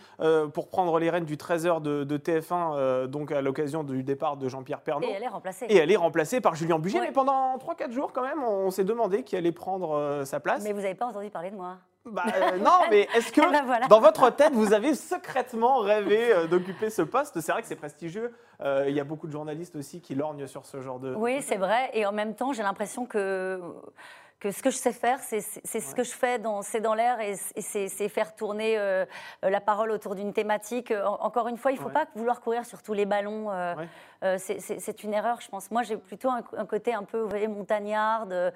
[0.53, 4.81] pour prendre les rênes du 13h de, TF1 donc à l'occasion du départ de Jean-Pierre
[4.81, 5.07] Pernaut.
[5.07, 5.67] Et elle est remplacée.
[5.67, 7.01] Et elle est remplacée par Julien Bugier.
[7.01, 10.63] Mais pendant 3-4 jours quand même, on s'est demandé qui allait prendre sa place.
[10.63, 13.51] Mais vous n'avez pas entendu parler de moi bah, euh, non, mais est-ce que eh
[13.51, 17.41] ben, dans votre tête, vous avez secrètement rêvé euh, d'occuper ce poste?
[17.41, 18.33] C'est vrai que c'est prestigieux.
[18.61, 21.15] Euh, il y a beaucoup de journalistes aussi qui lorgnent sur ce genre de.
[21.15, 21.91] Oui, c'est vrai.
[21.93, 23.61] Et en même temps, j'ai l'impression que
[24.41, 27.35] que ce que je sais faire, c'est ce que je fais C'est dans l'air et,
[27.37, 28.77] c'est faire tourner
[29.43, 30.93] la parole autour d'une thématique.
[31.05, 33.51] encore une fois, il ne faut pas vouloir courir sur tous les ballons.
[34.23, 35.71] Euh, c'est une erreur, je pense.
[35.71, 38.51] Moi, j'ai plutôt un, côté un peu, vous voyez, montagnarde, euh,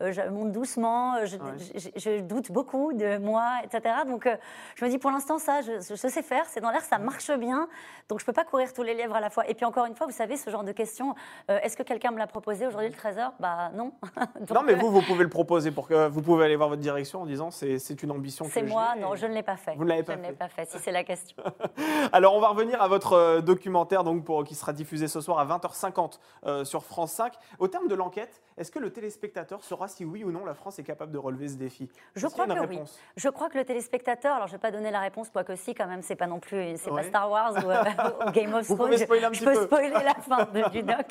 [0.00, 3.96] je monte doucement, euh, je, doute beaucoup de moi, etc.
[4.06, 4.28] Donc,
[4.76, 7.68] je me dis, pour l'instant, ça, je, sais faire, c'est dans l'air, ça marche bien,
[8.08, 9.48] donc je ne peux pas courir tous les lièvres à la fois.
[9.48, 11.14] Et puis, encore une fois, vous savez, ce genre de question,
[11.48, 13.92] est-ce que quelqu'un me l'a proposé aujourd'hui, le 13h Bah non.
[14.54, 17.22] non, mais vous, vous pouvez le proposer pour que vous pouvez aller voir votre direction
[17.22, 19.74] en disant, c'est une ambition C'est moi, non, je ne l'ai pas fait.
[19.76, 20.32] Vous ne l'avez pas, fait.
[20.32, 21.36] pas fait, si c'est la question.
[22.12, 25.46] Alors, on va revenir à votre documentaire donc, pour, qui sera diffusé ce soir à
[25.46, 27.32] 20h50 euh, sur France 5.
[27.58, 30.78] Au terme de l'enquête, est-ce que le téléspectateur saura si oui ou non la France
[30.78, 31.88] est capable de relever ce défi?
[32.14, 32.80] Je crois que oui.
[33.16, 35.74] Je crois que le téléspectateur, alors je ne vais pas donner la réponse, quoique si
[35.74, 38.92] quand même, c'est pas non plus, c'est pas Star Wars ou, Game of Thrones.
[38.92, 41.06] Je, je peux spoiler la fin du doc.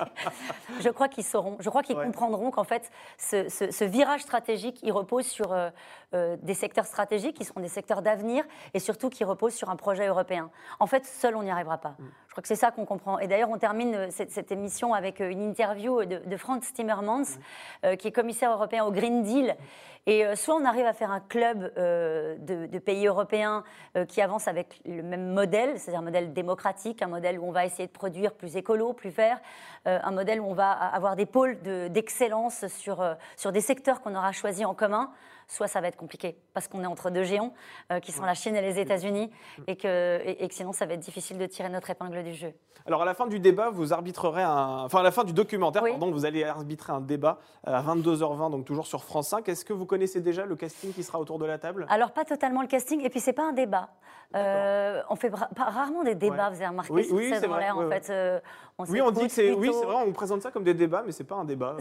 [0.79, 5.25] Je crois qu'ils sauront, je crois qu'ils comprendront qu'en fait, ce, virage stratégique, il repose
[5.25, 5.69] sur euh,
[6.13, 8.43] euh, des secteurs stratégiques qui seront des secteurs d'avenir
[8.73, 10.49] et surtout qui reposent sur un projet européen.
[10.79, 11.95] En fait, seul, on n'y arrivera pas.
[12.39, 13.19] Crois que c'est ça qu'on comprend.
[13.19, 17.37] Et d'ailleurs, on termine euh, cette, émission avec une interview de, de Franz Timmermans,
[17.83, 17.97] mm.
[17.97, 19.57] qui est commissaire européen au Green Deal.
[20.05, 23.63] Et soit on arrive à faire un club de, pays européens
[24.07, 27.65] qui avance avec le même modèle, c'est-à-dire un modèle démocratique, un modèle où on va
[27.65, 29.39] essayer de produire plus écolo, plus vert,
[29.85, 34.31] un modèle où on va avoir des pôles d'excellence sur, sur des secteurs qu'on aura
[34.31, 35.11] choisis en commun
[35.49, 37.53] soit ça va être compliqué parce qu'on est entre deux géants
[37.91, 39.31] euh, qui sont la Chine et les États-Unis
[39.67, 42.53] et que, et, que, sinon ça va être difficile de tirer notre épingle du jeu.
[42.85, 45.83] Alors à la fin du débat, vous arbitrerez un, enfin à la fin du documentaire,
[45.83, 49.49] pardon, vous allez arbitrer un débat euh, à 22h20, donc toujours sur France 5.
[49.49, 51.85] Est-ce que vous connaissez déjà le casting qui sera autour de la table?
[51.89, 53.89] Alors pas totalement le casting, et puis c'est pas un débat.
[54.35, 58.41] Euh, on fait rarement des débats, vous avez remarqué, oui, oui c'est vrai, en fait.
[58.77, 61.01] on oui, on dit que c'est, oui, c'est vrai, on présente ça comme des débats,
[61.03, 61.77] mais c'est pas un débat.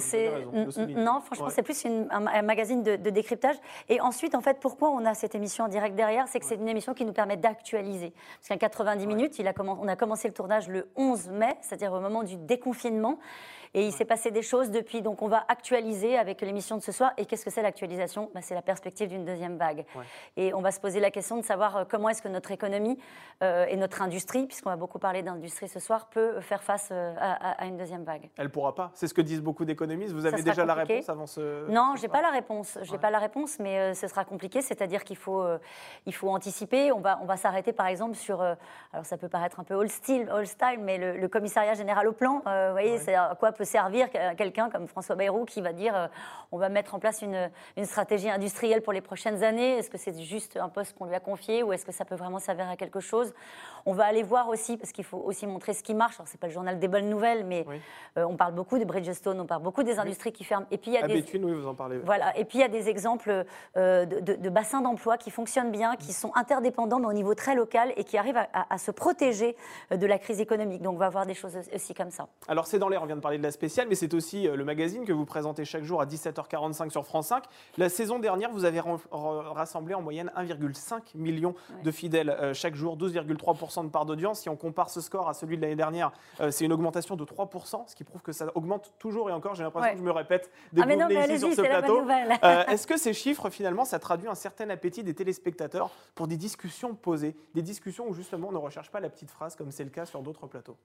[0.97, 3.58] non, franchement, c'est plus un, magazine de, de décryptage.
[3.89, 6.57] Et ensuite, en fait, pourquoi on a cette émission en direct derrière C'est que c'est
[6.57, 8.13] une émission qui nous permet d'actualiser.
[8.41, 11.93] Parce qu'en 90 minutes, il a on a commencé le tournage le 11 mai, c'est-à-dire
[11.93, 13.19] au moment du déconfinement.
[13.75, 16.93] Et il s'est passé des choses depuis, donc on va actualiser avec l'émission de ce
[16.93, 17.13] soir.
[17.17, 18.31] Et qu'est-ce que c'est l'actualisation?
[18.35, 19.85] Bah, C'est la perspective d'une deuxième vague.
[20.37, 22.99] Et on va se poser la question de savoir euh, comment est-ce que notre économie
[23.43, 27.15] euh, et notre industrie, puisqu'on va beaucoup parler d'industrie ce soir, peut faire face euh,
[27.19, 28.31] à, une deuxième vague.
[28.37, 28.91] Elle ne pourra pas?
[28.95, 30.13] C'est ce que disent beaucoup d'économistes.
[30.13, 31.69] Vous avez déjà la réponse avant ce.
[31.71, 32.79] Non, je n'ai pas la réponse.
[32.83, 34.63] Je n'ai pas la réponse, mais ce sera compliqué.
[34.63, 35.45] C'est-à-dire qu'il faut,
[36.07, 36.93] il faut anticiper.
[36.93, 38.41] On va, on va s'arrêter par exemple sur.
[38.41, 42.13] alors ça peut paraître un peu old style, old style mais le, commissariat général au
[42.13, 45.95] plan, vous voyez, c'est à quoi peut servir quelqu'un comme François Bayrou qui va dire
[45.95, 46.07] euh,
[46.53, 49.77] on va mettre en place une stratégie industrielle pour les prochaines années.
[49.77, 52.15] Est-ce que c'est juste un poste qu'on lui a confié ou est-ce que ça peut
[52.15, 53.35] vraiment servir à quelque chose?
[53.89, 56.17] On va aller voir aussi, parce qu'il faut aussi montrer ce qui marche.
[56.17, 57.65] Alors, c'est pas le journal des bonnes nouvelles, mais
[58.19, 60.67] euh, on parle beaucoup de Bridgestone, on parle beaucoup des industries qui ferment.
[60.71, 61.25] Et puis, il y a des...
[61.33, 61.97] oui, vous en parlez.
[62.05, 62.37] Voilà.
[62.37, 63.47] Et puis, il y a des exemples
[63.79, 67.95] euh, de, bassins d'emploi qui fonctionnent bien, qui sont interdépendants, mais au niveau très local
[67.97, 69.57] et qui arrivent à, à se protéger
[69.91, 70.83] de la crise économique.
[70.83, 72.29] Donc, on va voir des choses aussi comme ça.
[72.47, 74.55] Alors, c'est dans l'air, on vient de parler de la spéciale, mais c'est aussi euh,
[74.55, 77.45] le magazine que vous présentez chaque jour à 17h45 sur France 5.
[77.79, 82.99] La saison dernière, vous avez rassemblé en moyenne 1,5 million de fidèles euh, chaque jour,
[82.99, 84.41] 12,3% de part d'audience.
[84.41, 87.25] Si on compare ce score à celui de l'année dernière, euh, c'est une augmentation de
[87.25, 89.55] 3%, ce qui prouve que ça augmente toujours et encore.
[89.55, 92.03] J'ai l'impression que je me répète des ah mais non, mais sur ce plateau.
[92.69, 96.95] Est-ce que ces chiffres, finalement, ça traduit un certain appétit des téléspectateurs pour des discussions
[96.95, 99.91] posées, des discussions où justement on ne recherche pas la petite phrase comme c'est le
[99.91, 100.77] cas sur d'autres plateaux?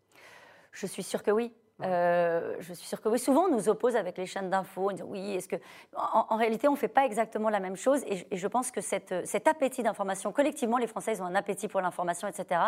[0.74, 1.54] Je suis sûre que oui.
[1.82, 3.20] Euh, je suis sûre que oui.
[3.20, 4.92] Souvent, on nous oppose avec les chaînes d'infos.
[5.06, 5.56] Oui, est-ce que.
[5.96, 8.02] En, réalité, on ne fait pas exactement la même chose.
[8.06, 11.68] Et, je pense que cette, cet appétit d'information, collectivement, les Français, ils ont un appétit
[11.68, 12.62] pour l'information, etc.,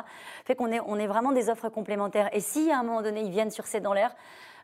[0.46, 2.30] fait qu'on est, on est vraiment des offres complémentaires.
[2.34, 4.16] Et si à un moment donné, ils viennent sur C'est dans l'air,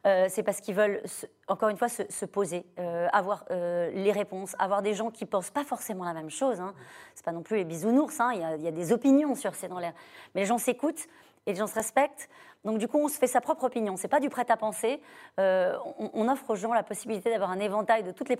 [0.07, 1.01] euh, c'est parce qu'ils veulent,
[1.47, 5.51] encore une fois, se, poser, euh, avoir euh, les réponses, avoir des gens qui pensent
[5.51, 6.59] pas forcément la même chose.
[6.59, 6.73] Hein.
[7.13, 8.31] C'est pas non plus les bisounours, hein.
[8.33, 9.93] il y, y, a des opinions sur C'est dans l'air.
[10.33, 11.07] Mais les gens s'écoutent
[11.45, 12.29] et les gens se respectent.
[12.63, 13.97] Donc du coup, on se fait sa propre opinion.
[13.97, 15.01] C'est pas du prêt à penser.
[15.39, 15.75] Euh,
[16.13, 18.37] on, offre aux gens la possibilité d'avoir un éventail de toutes les,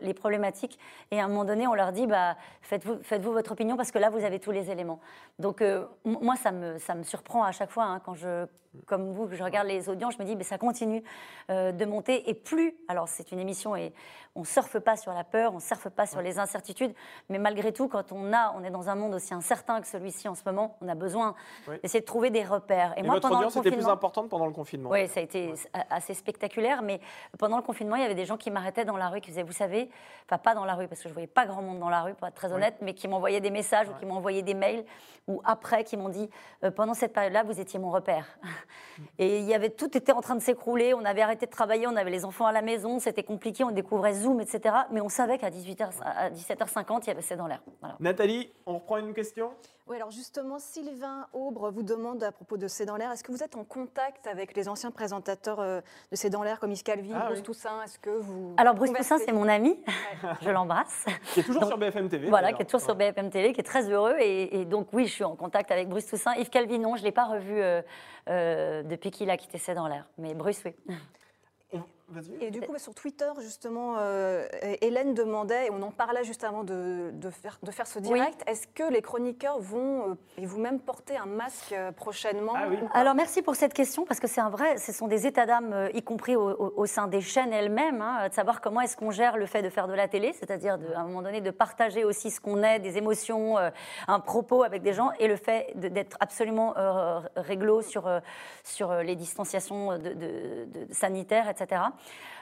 [0.00, 0.78] les, problématiques.
[1.10, 3.98] Et à un moment donné, on leur dit, bah, faites-vous faites votre opinion parce que
[3.98, 5.00] là, vous avez tous les éléments.
[5.38, 8.46] Donc euh, moi, ça me, ça me surprend à chaque fois hein, quand je,
[8.86, 11.02] comme vous, je regarde les audiences, je me dis, mais ça continue
[11.50, 12.28] euh, de monter.
[12.30, 13.92] Et plus, alors c'est une émission et
[14.36, 16.94] on surfe pas sur la peur, on surfe pas sur les incertitudes,
[17.28, 20.28] mais malgré tout, quand on a, on est dans un monde aussi incertain que celui-ci
[20.28, 21.34] en ce moment, on a besoin
[21.82, 22.94] d'essayer de trouver des repères.
[22.96, 24.90] Et, moi, pendant c'était plus importante pendant le confinement.
[24.90, 25.52] Oui, ça a été
[25.90, 27.00] assez spectaculaire, mais
[27.38, 29.42] pendant le confinement, il y avait des gens qui m'arrêtaient dans la rue, qui disaient,
[29.42, 29.90] vous savez,
[30.26, 32.14] enfin pas dans la rue, parce que je voyais pas grand monde dans la rue,
[32.14, 34.84] pour être très honnête, mais qui m'envoyaient des messages ou qui m'envoyaient des mails,
[35.28, 36.28] ou après, qui m'ont dit,
[36.64, 38.26] euh, pendant cette période-là, vous étiez mon repère.
[39.18, 41.86] Et il y avait, tout était en train de s'écrouler, on avait arrêté de travailler,
[41.86, 44.74] on avait les enfants à la maison, c'était compliqué, on découvrait Zoom, etc.
[44.90, 47.62] Mais on savait qu'à 18h, à 17h50, il y avait C'est dans l'air.
[48.00, 49.50] Nathalie, on reprend une question?
[49.90, 53.32] Oui, alors justement, Sylvain Aubre vous demande à propos de C'est dans l'air, est-ce que
[53.32, 55.80] vous êtes en contact avec les anciens présentateurs euh,
[56.12, 58.54] de C'est dans l'air, comme Yves Calvi, ah Bruce Toussaint Est-ce que vous.
[58.56, 59.82] Alors, Bruce Toussaint, c'est mon ami,
[60.42, 61.06] je l'embrasse.
[61.34, 62.28] Qui est toujours sur BFM TV.
[62.28, 64.14] Voilà, qui est toujours sur BFM TV, qui est très heureux.
[64.20, 66.36] Et, donc, oui, je suis en contact avec Bruce Toussaint.
[66.36, 67.82] Yves Calvi, non, je ne l'ai pas revu euh,
[68.28, 70.08] euh, depuis qu'il a quitté C'est dans l'air.
[70.18, 70.74] Mais Bruce, oui.
[72.40, 74.46] Et du coup, sur Twitter, justement, euh,
[74.80, 78.66] Hélène demandait, et on en parlait juste avant de, faire, de faire, ce direct, est-ce
[78.66, 82.68] que les chroniqueurs vont, euh, et vous-même, porter un masque euh, prochainement ah
[82.98, 85.88] Alors, merci pour cette question, parce que c'est un vrai, ce sont des états d'âme,
[85.94, 89.46] y compris au, sein des chaînes elles-mêmes, hein, de savoir comment est-ce qu'on gère le
[89.46, 92.40] fait de faire de la télé, c'est-à-dire à un moment donné de partager aussi ce
[92.40, 93.56] qu'on est, des émotions,
[94.08, 96.74] un propos avec des gens, et le fait d'être absolument
[97.36, 98.08] réglo sur,
[98.64, 101.82] sur les distanciations de, sanitaires, etc.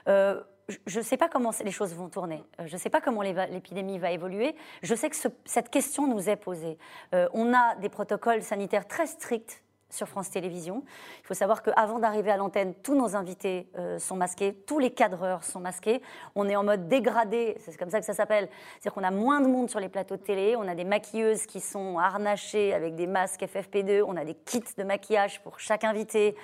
[0.09, 0.41] Euh,
[0.87, 2.45] je ne sais pas comment les choses vont tourner.
[2.61, 4.55] Euh, je ne sais pas comment l'épidémie va évoluer.
[4.83, 6.79] Je sais que cette question nous est posée.
[7.15, 10.85] Euh, on a des protocoles sanitaires très stricts sur France Télévisions.
[11.23, 15.43] Il faut savoir qu'avant d'arriver à l'antenne, tous nos invités sont masqués, tous les cadreurs
[15.45, 16.03] sont masqués.
[16.35, 18.51] On est en mode dégradé, c'est comme ça que ça s'appelle.
[18.73, 21.47] C'est-à-dire qu'on a moins de monde sur les plateaux de télé, on a des maquilleuses
[21.47, 25.85] qui sont harnachées avec des masques FFP2, on a des kits de maquillage pour chaque
[25.85, 26.37] invité.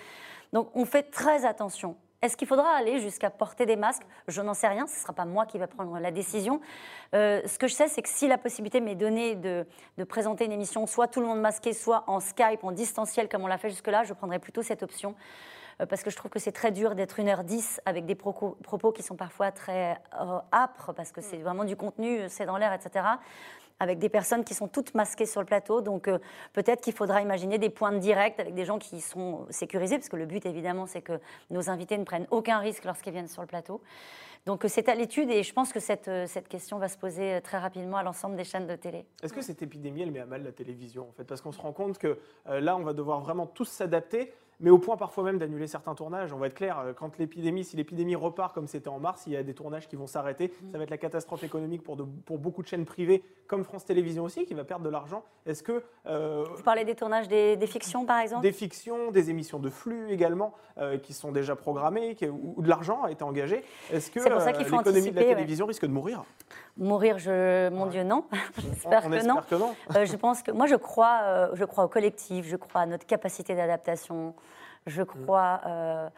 [0.54, 4.04] Donc on fait très attention est-ce qu'il faudra aller jusqu'à porter des masques?
[4.28, 6.60] Je n'en sais rien, ce ne sera pas moi qui vais prendre la décision.
[7.14, 9.66] Euh, ce que je sais, c'est que si la possibilité m'est donnée de,
[10.08, 13.46] présenter une émission, soit tout le monde masqué, soit en Skype, en distanciel, comme on
[13.46, 15.14] l'a fait jusque-là, je prendrais plutôt cette option.
[15.82, 19.02] Euh, parce que je trouve que c'est très dur d'être 1h10 avec des propos, qui
[19.02, 23.02] sont parfois très euh, âpres, parce que c'est vraiment du contenu, c'est dans l'air, etc
[23.80, 25.80] avec des personnes qui sont toutes masquées sur le plateau.
[25.80, 26.18] Donc euh,
[26.52, 30.16] peut-être qu'il faudra imaginer des points de avec des gens qui sont sécurisés, parce que
[30.16, 31.18] le but évidemment c'est que
[31.50, 33.80] nos invités ne prennent aucun risque lorsqu'ils viennent sur le plateau.
[34.46, 36.98] Donc euh, c'est à l'étude et je pense que cette, euh, cette question va se
[36.98, 39.06] poser très rapidement à l'ensemble des chaînes de télé.
[39.22, 41.24] Est-ce que cette épidémie, elle met à mal la télévision en fait?
[41.24, 44.78] Parce qu'on se rend compte que là, on va devoir vraiment tous s'adapter mais au
[44.78, 46.32] point parfois même d'annuler certains tournages.
[46.32, 49.32] On va être clair, euh, quand l'épidémie, si l'épidémie repart comme c'était en mars, il
[49.32, 50.48] y a des tournages qui vont s'arrêter.
[50.48, 50.72] Mm.
[50.72, 54.24] Ça va être la catastrophe économique pour, pour beaucoup de chaînes privées, comme France Télévisions
[54.24, 55.24] aussi, qui va perdre de l'argent.
[55.46, 58.42] Est-ce que euh, vous parlez des tournages des, fictions, par exemple?
[58.42, 63.02] Des fictions, des émissions de flux également, euh, qui sont déjà programmées, où, de l'argent
[63.02, 63.64] a été engagé.
[63.92, 66.24] Est-ce que l'économie de la télévision risque de mourir?
[66.76, 68.24] Mourir, je, mon Dieu, non.
[68.58, 69.36] J'espère que, non.
[69.48, 69.74] que non.
[70.04, 73.54] je pense que moi, je crois, je crois au collectif, je crois à notre capacité
[73.54, 74.34] d'adaptation.
[74.86, 75.60] Je crois.
[75.66, 76.10] Euh, euh,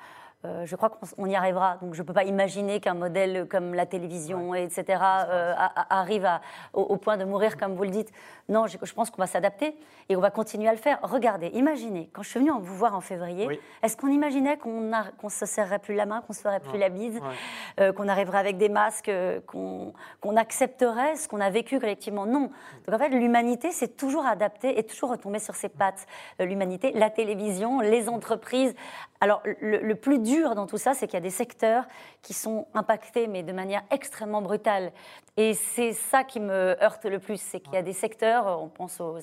[0.65, 1.79] je crois qu'on y arrivera.
[1.83, 4.85] Donc je ne peux pas imaginer qu'un modèle comme la télévision, etc.,
[5.29, 5.55] euh,
[5.91, 6.29] arrive
[6.73, 8.11] au, point de mourir, comme vous le dites.
[8.49, 9.77] Non, je, pense qu'on va s'adapter
[10.09, 10.99] et on va continuer à le faire.
[11.03, 15.29] Regardez, imaginez, quand je suis venue vous voir en février, est-ce qu'on imaginait qu'on ne
[15.29, 17.21] se serrerait plus la main, qu'on se ferait plus la bise,
[17.81, 19.11] euh, qu'on arriverait avec des masques,
[19.47, 19.93] qu'on
[20.37, 22.27] accepterait ce qu'on a vécu collectivement?
[22.27, 22.51] Non.
[22.87, 26.07] Donc en fait, l'humanité s'est toujours adaptée et toujours retombée sur ses pattes.
[26.39, 28.75] l'humanité, la télévision, les entreprises.
[29.21, 31.85] Alors le, le plus dur dans tout ça, c'est qu'il y a des secteurs
[32.23, 34.93] qui sont impactés, mais de manière extrêmement brutale.
[35.37, 38.69] Et c'est ça qui me heurte le plus, c'est qu'il y a des secteurs, on
[38.69, 39.19] pense aux,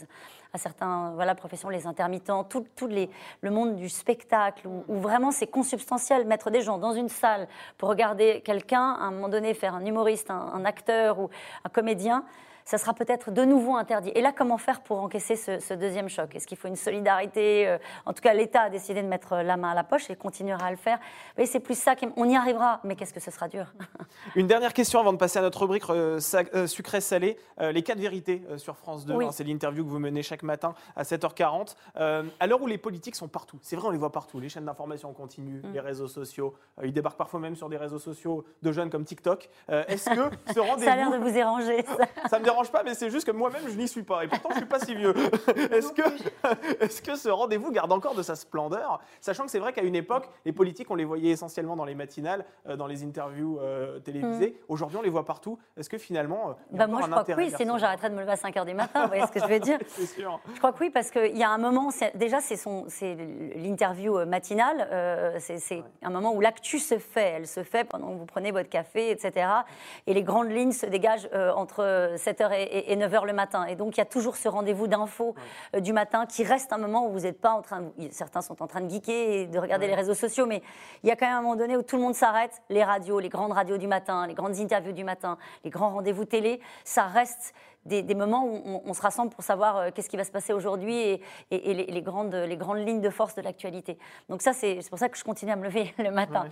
[0.53, 6.25] à certains voilà, professions, les intermittents, tout, le monde du spectacle, où vraiment c'est consubstantiel,
[6.27, 7.47] mettre des gens dans une salle
[7.77, 11.29] pour regarder quelqu'un, à un moment donné, faire un humoriste, un acteur ou
[11.63, 12.23] un comédien
[12.65, 14.11] ça sera peut-être de nouveau interdit.
[14.15, 16.35] Et là, comment faire pour encaisser ce, deuxième choc?
[16.35, 19.57] Est-ce qu'il faut une solidarité euh, En tout cas, l'État a décidé de mettre la
[19.57, 20.99] main à la poche et continuera à le faire.
[21.37, 22.79] Mais c'est plus ça qu'on y arrivera.
[22.83, 23.65] Mais qu'est-ce que ce sera dur?
[24.35, 26.19] Une dernière question avant de passer à notre rubrique euh,
[26.53, 27.37] euh, sucré-salé.
[27.59, 29.13] les quatre vérités sur France 2.
[29.13, 31.75] Hein, c'est l'interview que vous menez chaque, matin à 7h40.
[31.97, 34.49] Euh, à l'heure où les politiques sont partout, c'est vrai, on les voit partout, les
[34.49, 35.73] chaînes d'information continuent, Mm.
[35.73, 39.05] les réseaux sociaux, euh, ils débarquent parfois même sur des réseaux sociaux de jeunes comme
[39.05, 39.49] TikTok.
[39.69, 41.83] Euh, Est-ce que ce Ça a l'air de rendez-vous, vous déranger.
[41.97, 42.29] ça.
[42.29, 44.49] ça me dérange pas, mais c'est juste que moi-même je n'y suis pas, et pourtant
[44.51, 45.13] je suis pas si vieux.
[45.71, 46.03] Est-ce que,
[46.83, 49.95] est-ce que ce rendez-vous garde encore de sa splendeur, sachant que c'est vrai qu'à une
[49.95, 53.99] époque, les politiques, on les voyait essentiellement dans les matinales, euh, dans les interviews euh,
[53.99, 54.57] télévisées.
[54.67, 55.57] Aujourd'hui, on les voit partout.
[55.77, 56.53] Est-ce que finalement, euh.
[56.71, 58.73] Bah, moi, je crois que oui, sinon j'arrêterais de me lever à 5 h du
[58.73, 59.03] matin.
[59.03, 59.79] Vous voyez ce que je veux dire
[60.15, 60.39] sûr.
[60.53, 63.17] Je crois que oui, parce qu'il y a un moment, déjà c'est
[63.55, 67.83] l'interview euh, matinale, euh, c'est c'est un moment où l'actu se fait, elle se fait
[67.83, 69.47] pendant que vous prenez votre café, etc.
[70.07, 73.65] Et les grandes lignes se dégagent euh, entre 7h et, 9h le matin.
[73.65, 75.35] Et donc il y a toujours ce rendez-vous d'infos
[75.75, 78.41] euh, du matin qui reste un moment où vous n'êtes pas en train, de- certains
[78.41, 80.61] sont en train de geeker et de regarder les réseaux sociaux, mais
[81.03, 83.19] il y a quand même un moment donné où tout le monde s'arrête, les radios,
[83.19, 87.03] les grandes radios du matin, les grandes interviews du matin, les grands rendez-vous télé, ça
[87.03, 87.53] reste
[87.85, 90.31] des, des moments où on, on se rassemble pour savoir euh, qu'est-ce qui va se
[90.31, 93.97] passer aujourd'hui et, et- et les, les grandes, les grandes lignes de force de l'actualité.
[94.29, 96.45] Donc ça, c'est pour ça que je continue à me lever le matin.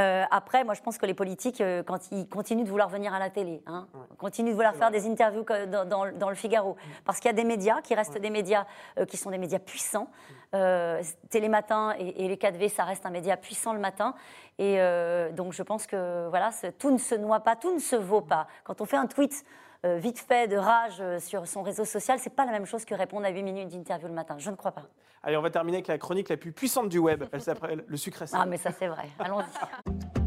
[0.00, 3.14] Euh, après, moi, je pense que les politiques, euh, quand ils continuent de vouloir venir
[3.14, 3.86] à la télé, hein,
[4.18, 7.36] continuent de vouloir faire des interviews dans, dans- dans le Figaro, parce qu'il y a
[7.36, 8.66] des médias qui restent des médias
[8.98, 10.08] euh, qui sont des médias puissants.
[10.54, 14.14] Euh, Télématin et, et les 4V, ça reste un média puissant le matin.
[14.58, 14.78] Et
[15.32, 18.46] donc, je pense que voilà, tout ne se noie pas, tout ne se vaut pas.
[18.64, 19.44] Quand on fait un tweet
[19.98, 22.94] vite fait de rage euh, sur son réseau social, c'est pas la même chose que
[22.94, 24.34] répondre à 8 minutes d'interview le matin.
[24.38, 24.82] Je ne crois pas.
[25.22, 27.24] Allez, on va terminer avec la chronique la plus puissante du web.
[27.32, 28.42] Elle s'appelle Le sucré salé.
[28.44, 29.08] Ah, mais ça, c'est vrai.
[29.18, 29.44] Allons-y.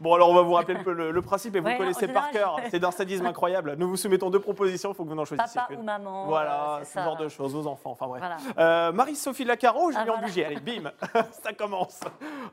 [0.00, 2.06] Bon, alors on va vous rappeler un peu le, le principe et vous Ouais, connaissez
[2.08, 2.60] par cœur.
[2.70, 3.74] C'est d'un sadisme incroyable.
[3.78, 5.80] Nous vous soumettons deux propositions, il faut que vous en choisissiez Papa une.
[5.80, 6.26] ou maman.
[6.26, 7.04] Voilà, euh, c'est ce ça.
[7.04, 8.20] genre de choses, vos enfants, enfin bref.
[8.20, 8.36] Voilà.
[8.58, 10.20] Euh, Marie-Sophie Lacaro, Julien voilà.
[10.26, 10.44] Bugier.
[10.44, 10.92] Allez, bim,
[11.42, 12.00] ça commence.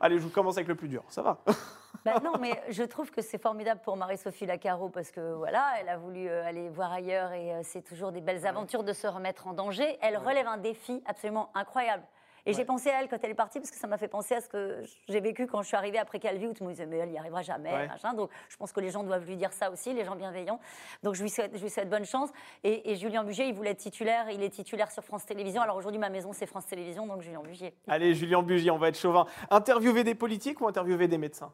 [0.00, 1.36] Allez, je vous commence avec le plus dur, ça va
[2.04, 5.88] Bah non, mais je trouve que c'est formidable pour Marie-Sophie Lacaro parce que voilà, elle
[5.88, 9.06] a voulu euh, aller voir ailleurs et euh, c'est toujours des belles aventures de se
[9.06, 9.98] remettre en danger.
[10.00, 12.02] Elle relève un défi absolument incroyable.
[12.44, 14.34] Et j'ai pensé à elle quand elle est partie parce que ça m'a fait penser
[14.34, 16.72] à ce que j'ai vécu quand je suis arrivée après Calvi où tout le monde
[16.72, 17.72] disait mais elle n'y arrivera jamais.
[17.72, 17.86] Ouais.
[17.86, 18.14] machin.
[18.14, 20.58] Donc je pense que les gens doivent lui dire ça aussi, les gens bienveillants.
[21.04, 22.30] Donc je lui souhaite, je lui souhaite bonne chance.
[22.64, 25.62] Et, et Julien Bugier, il voulait être titulaire, il est titulaire sur France Télévisions.
[25.62, 27.76] Alors aujourd'hui, ma maison c'est France Télévisions, donc Julien Bugier.
[27.86, 29.24] Allez, Julien Bugier, on va être chauvin.
[29.48, 31.52] Interviewer des politiques ou interviewer des médecins?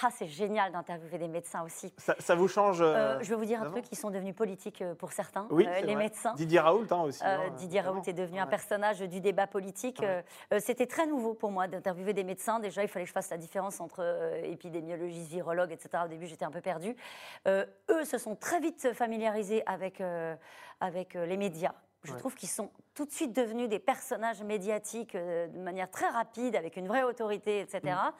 [0.00, 1.92] Ah, c'est génial d'interviewer des médecins aussi.
[1.96, 4.34] ça, ça vous change Euh, euh, je vais vous dire un truc, ils sont devenus
[4.34, 5.96] politiques euh, pour certains, Oui, les vrai.
[5.96, 6.34] médecins.
[6.34, 7.24] Didier Raoult hein, aussi.
[7.24, 10.00] Hein, Didier Raoult est devenu un personnage du débat politique.
[10.00, 10.60] Ouais.
[10.60, 12.60] C'était très nouveau pour moi d'interviewer des médecins.
[12.60, 16.04] Déjà, il fallait que je fasse la différence entre euh, épidémiologiste, virologue, etc.
[16.04, 16.94] Au début, j'étais un peu perdue.
[17.46, 20.02] Eux se sont très vite familiarisés avec,
[20.80, 21.74] avec les médias.
[22.04, 22.18] Je Ouais.
[22.18, 26.54] trouve qu'ils sont tout de suite devenus des personnages médiatiques euh, de manière très rapide,
[26.54, 27.80] avec une vraie autorité, etc.
[27.84, 28.12] Mm.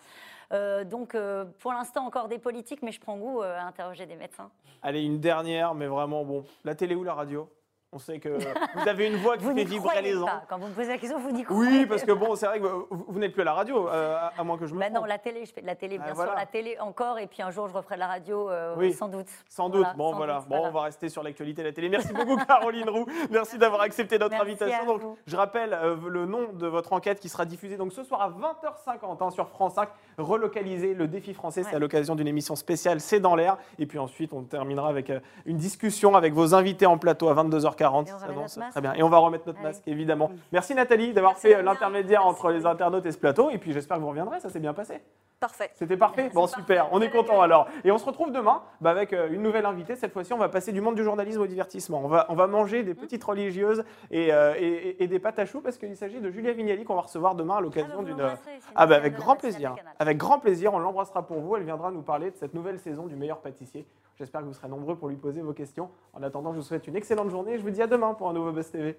[0.53, 4.17] Euh, donc, euh, pour l'instant, encore des politiques, mais je prends goût à interroger des
[4.17, 4.51] médecins.
[4.83, 7.49] Allez, une dernière, mais vraiment, bon, la télé ou la radio?
[7.91, 10.27] On sait que vous avez une voix qui Vous fait vibrer les gens.
[10.47, 12.67] Quand vous me posez la question, vous n'y Oui, parce que bon, c'est vrai que
[12.67, 15.07] vous, vous n'êtes plus à la radio, euh, à, moins que je me Bah non,
[15.07, 16.33] la télé, je fais de la télé, Ah, bien voilà.
[16.33, 18.93] sûr, la télé encore, et puis un jour je referai de la radio, euh, Oui.
[18.93, 19.29] sans doute.
[19.49, 19.81] Sans doute.
[19.81, 20.35] Voilà, bon, sans voilà.
[20.41, 20.69] doute, Bon, voilà.
[20.69, 21.89] on va rester sur l'actualité de la télé.
[21.89, 23.07] Merci beaucoup, Caroline Roux.
[23.31, 24.85] Merci d'avoir accepté notre Merci invitation.
[24.85, 28.21] Donc, je rappelle euh, le nom de votre enquête qui sera diffusée donc ce soir
[28.21, 29.89] à 20h50 hein, sur France 5.
[30.19, 31.77] Relocaliser le défi français, c'est Ouais.
[31.77, 33.57] à l'occasion d'une émission spéciale C'est dans l'air.
[33.79, 35.11] Et puis ensuite, on terminera avec
[35.47, 37.35] une discussion avec vos invités en plateau à
[37.79, 38.09] 22h40.
[38.09, 38.95] Et on Ça très bien.
[38.95, 39.69] Et on va remettre notre Allez.
[39.69, 40.31] masque, évidemment.
[40.53, 43.51] Merci Nathalie d'avoir fait euh, l'intermédiaire entre les internautes et ce plateau.
[43.51, 44.41] Et puis j'espère que vous reviendrez.
[44.41, 45.01] Ça s'est bien passé.
[45.41, 45.71] Parfait.
[45.75, 47.69] C'était parfait Bon, super, on est content alors.
[47.85, 49.95] Et on se retrouve demain bah, avec euh, une nouvelle invitée.
[49.95, 52.01] Cette fois-ci, on va passer du monde du journalisme au divertissement.
[52.05, 55.39] On va, on va manger des petites religieuses et, euh, et- et- et des pâtes
[55.39, 58.17] à choux parce qu'il s'agit de Julia Vignali qu'on va recevoir demain à l'occasion d'une.
[58.17, 59.77] c'est une Ah, bah, avec grand plaisir.
[60.01, 61.55] Avec grand plaisir, on l'embrassera pour vous.
[61.57, 63.87] Elle viendra nous parler de cette nouvelle saison du meilleur pâtissier.
[64.19, 65.91] J'espère que vous serez nombreux pour lui poser vos questions.
[66.13, 68.29] En attendant, je vous souhaite une excellente journée et je vous dis à demain pour
[68.29, 68.99] un nouveau Buzz TV.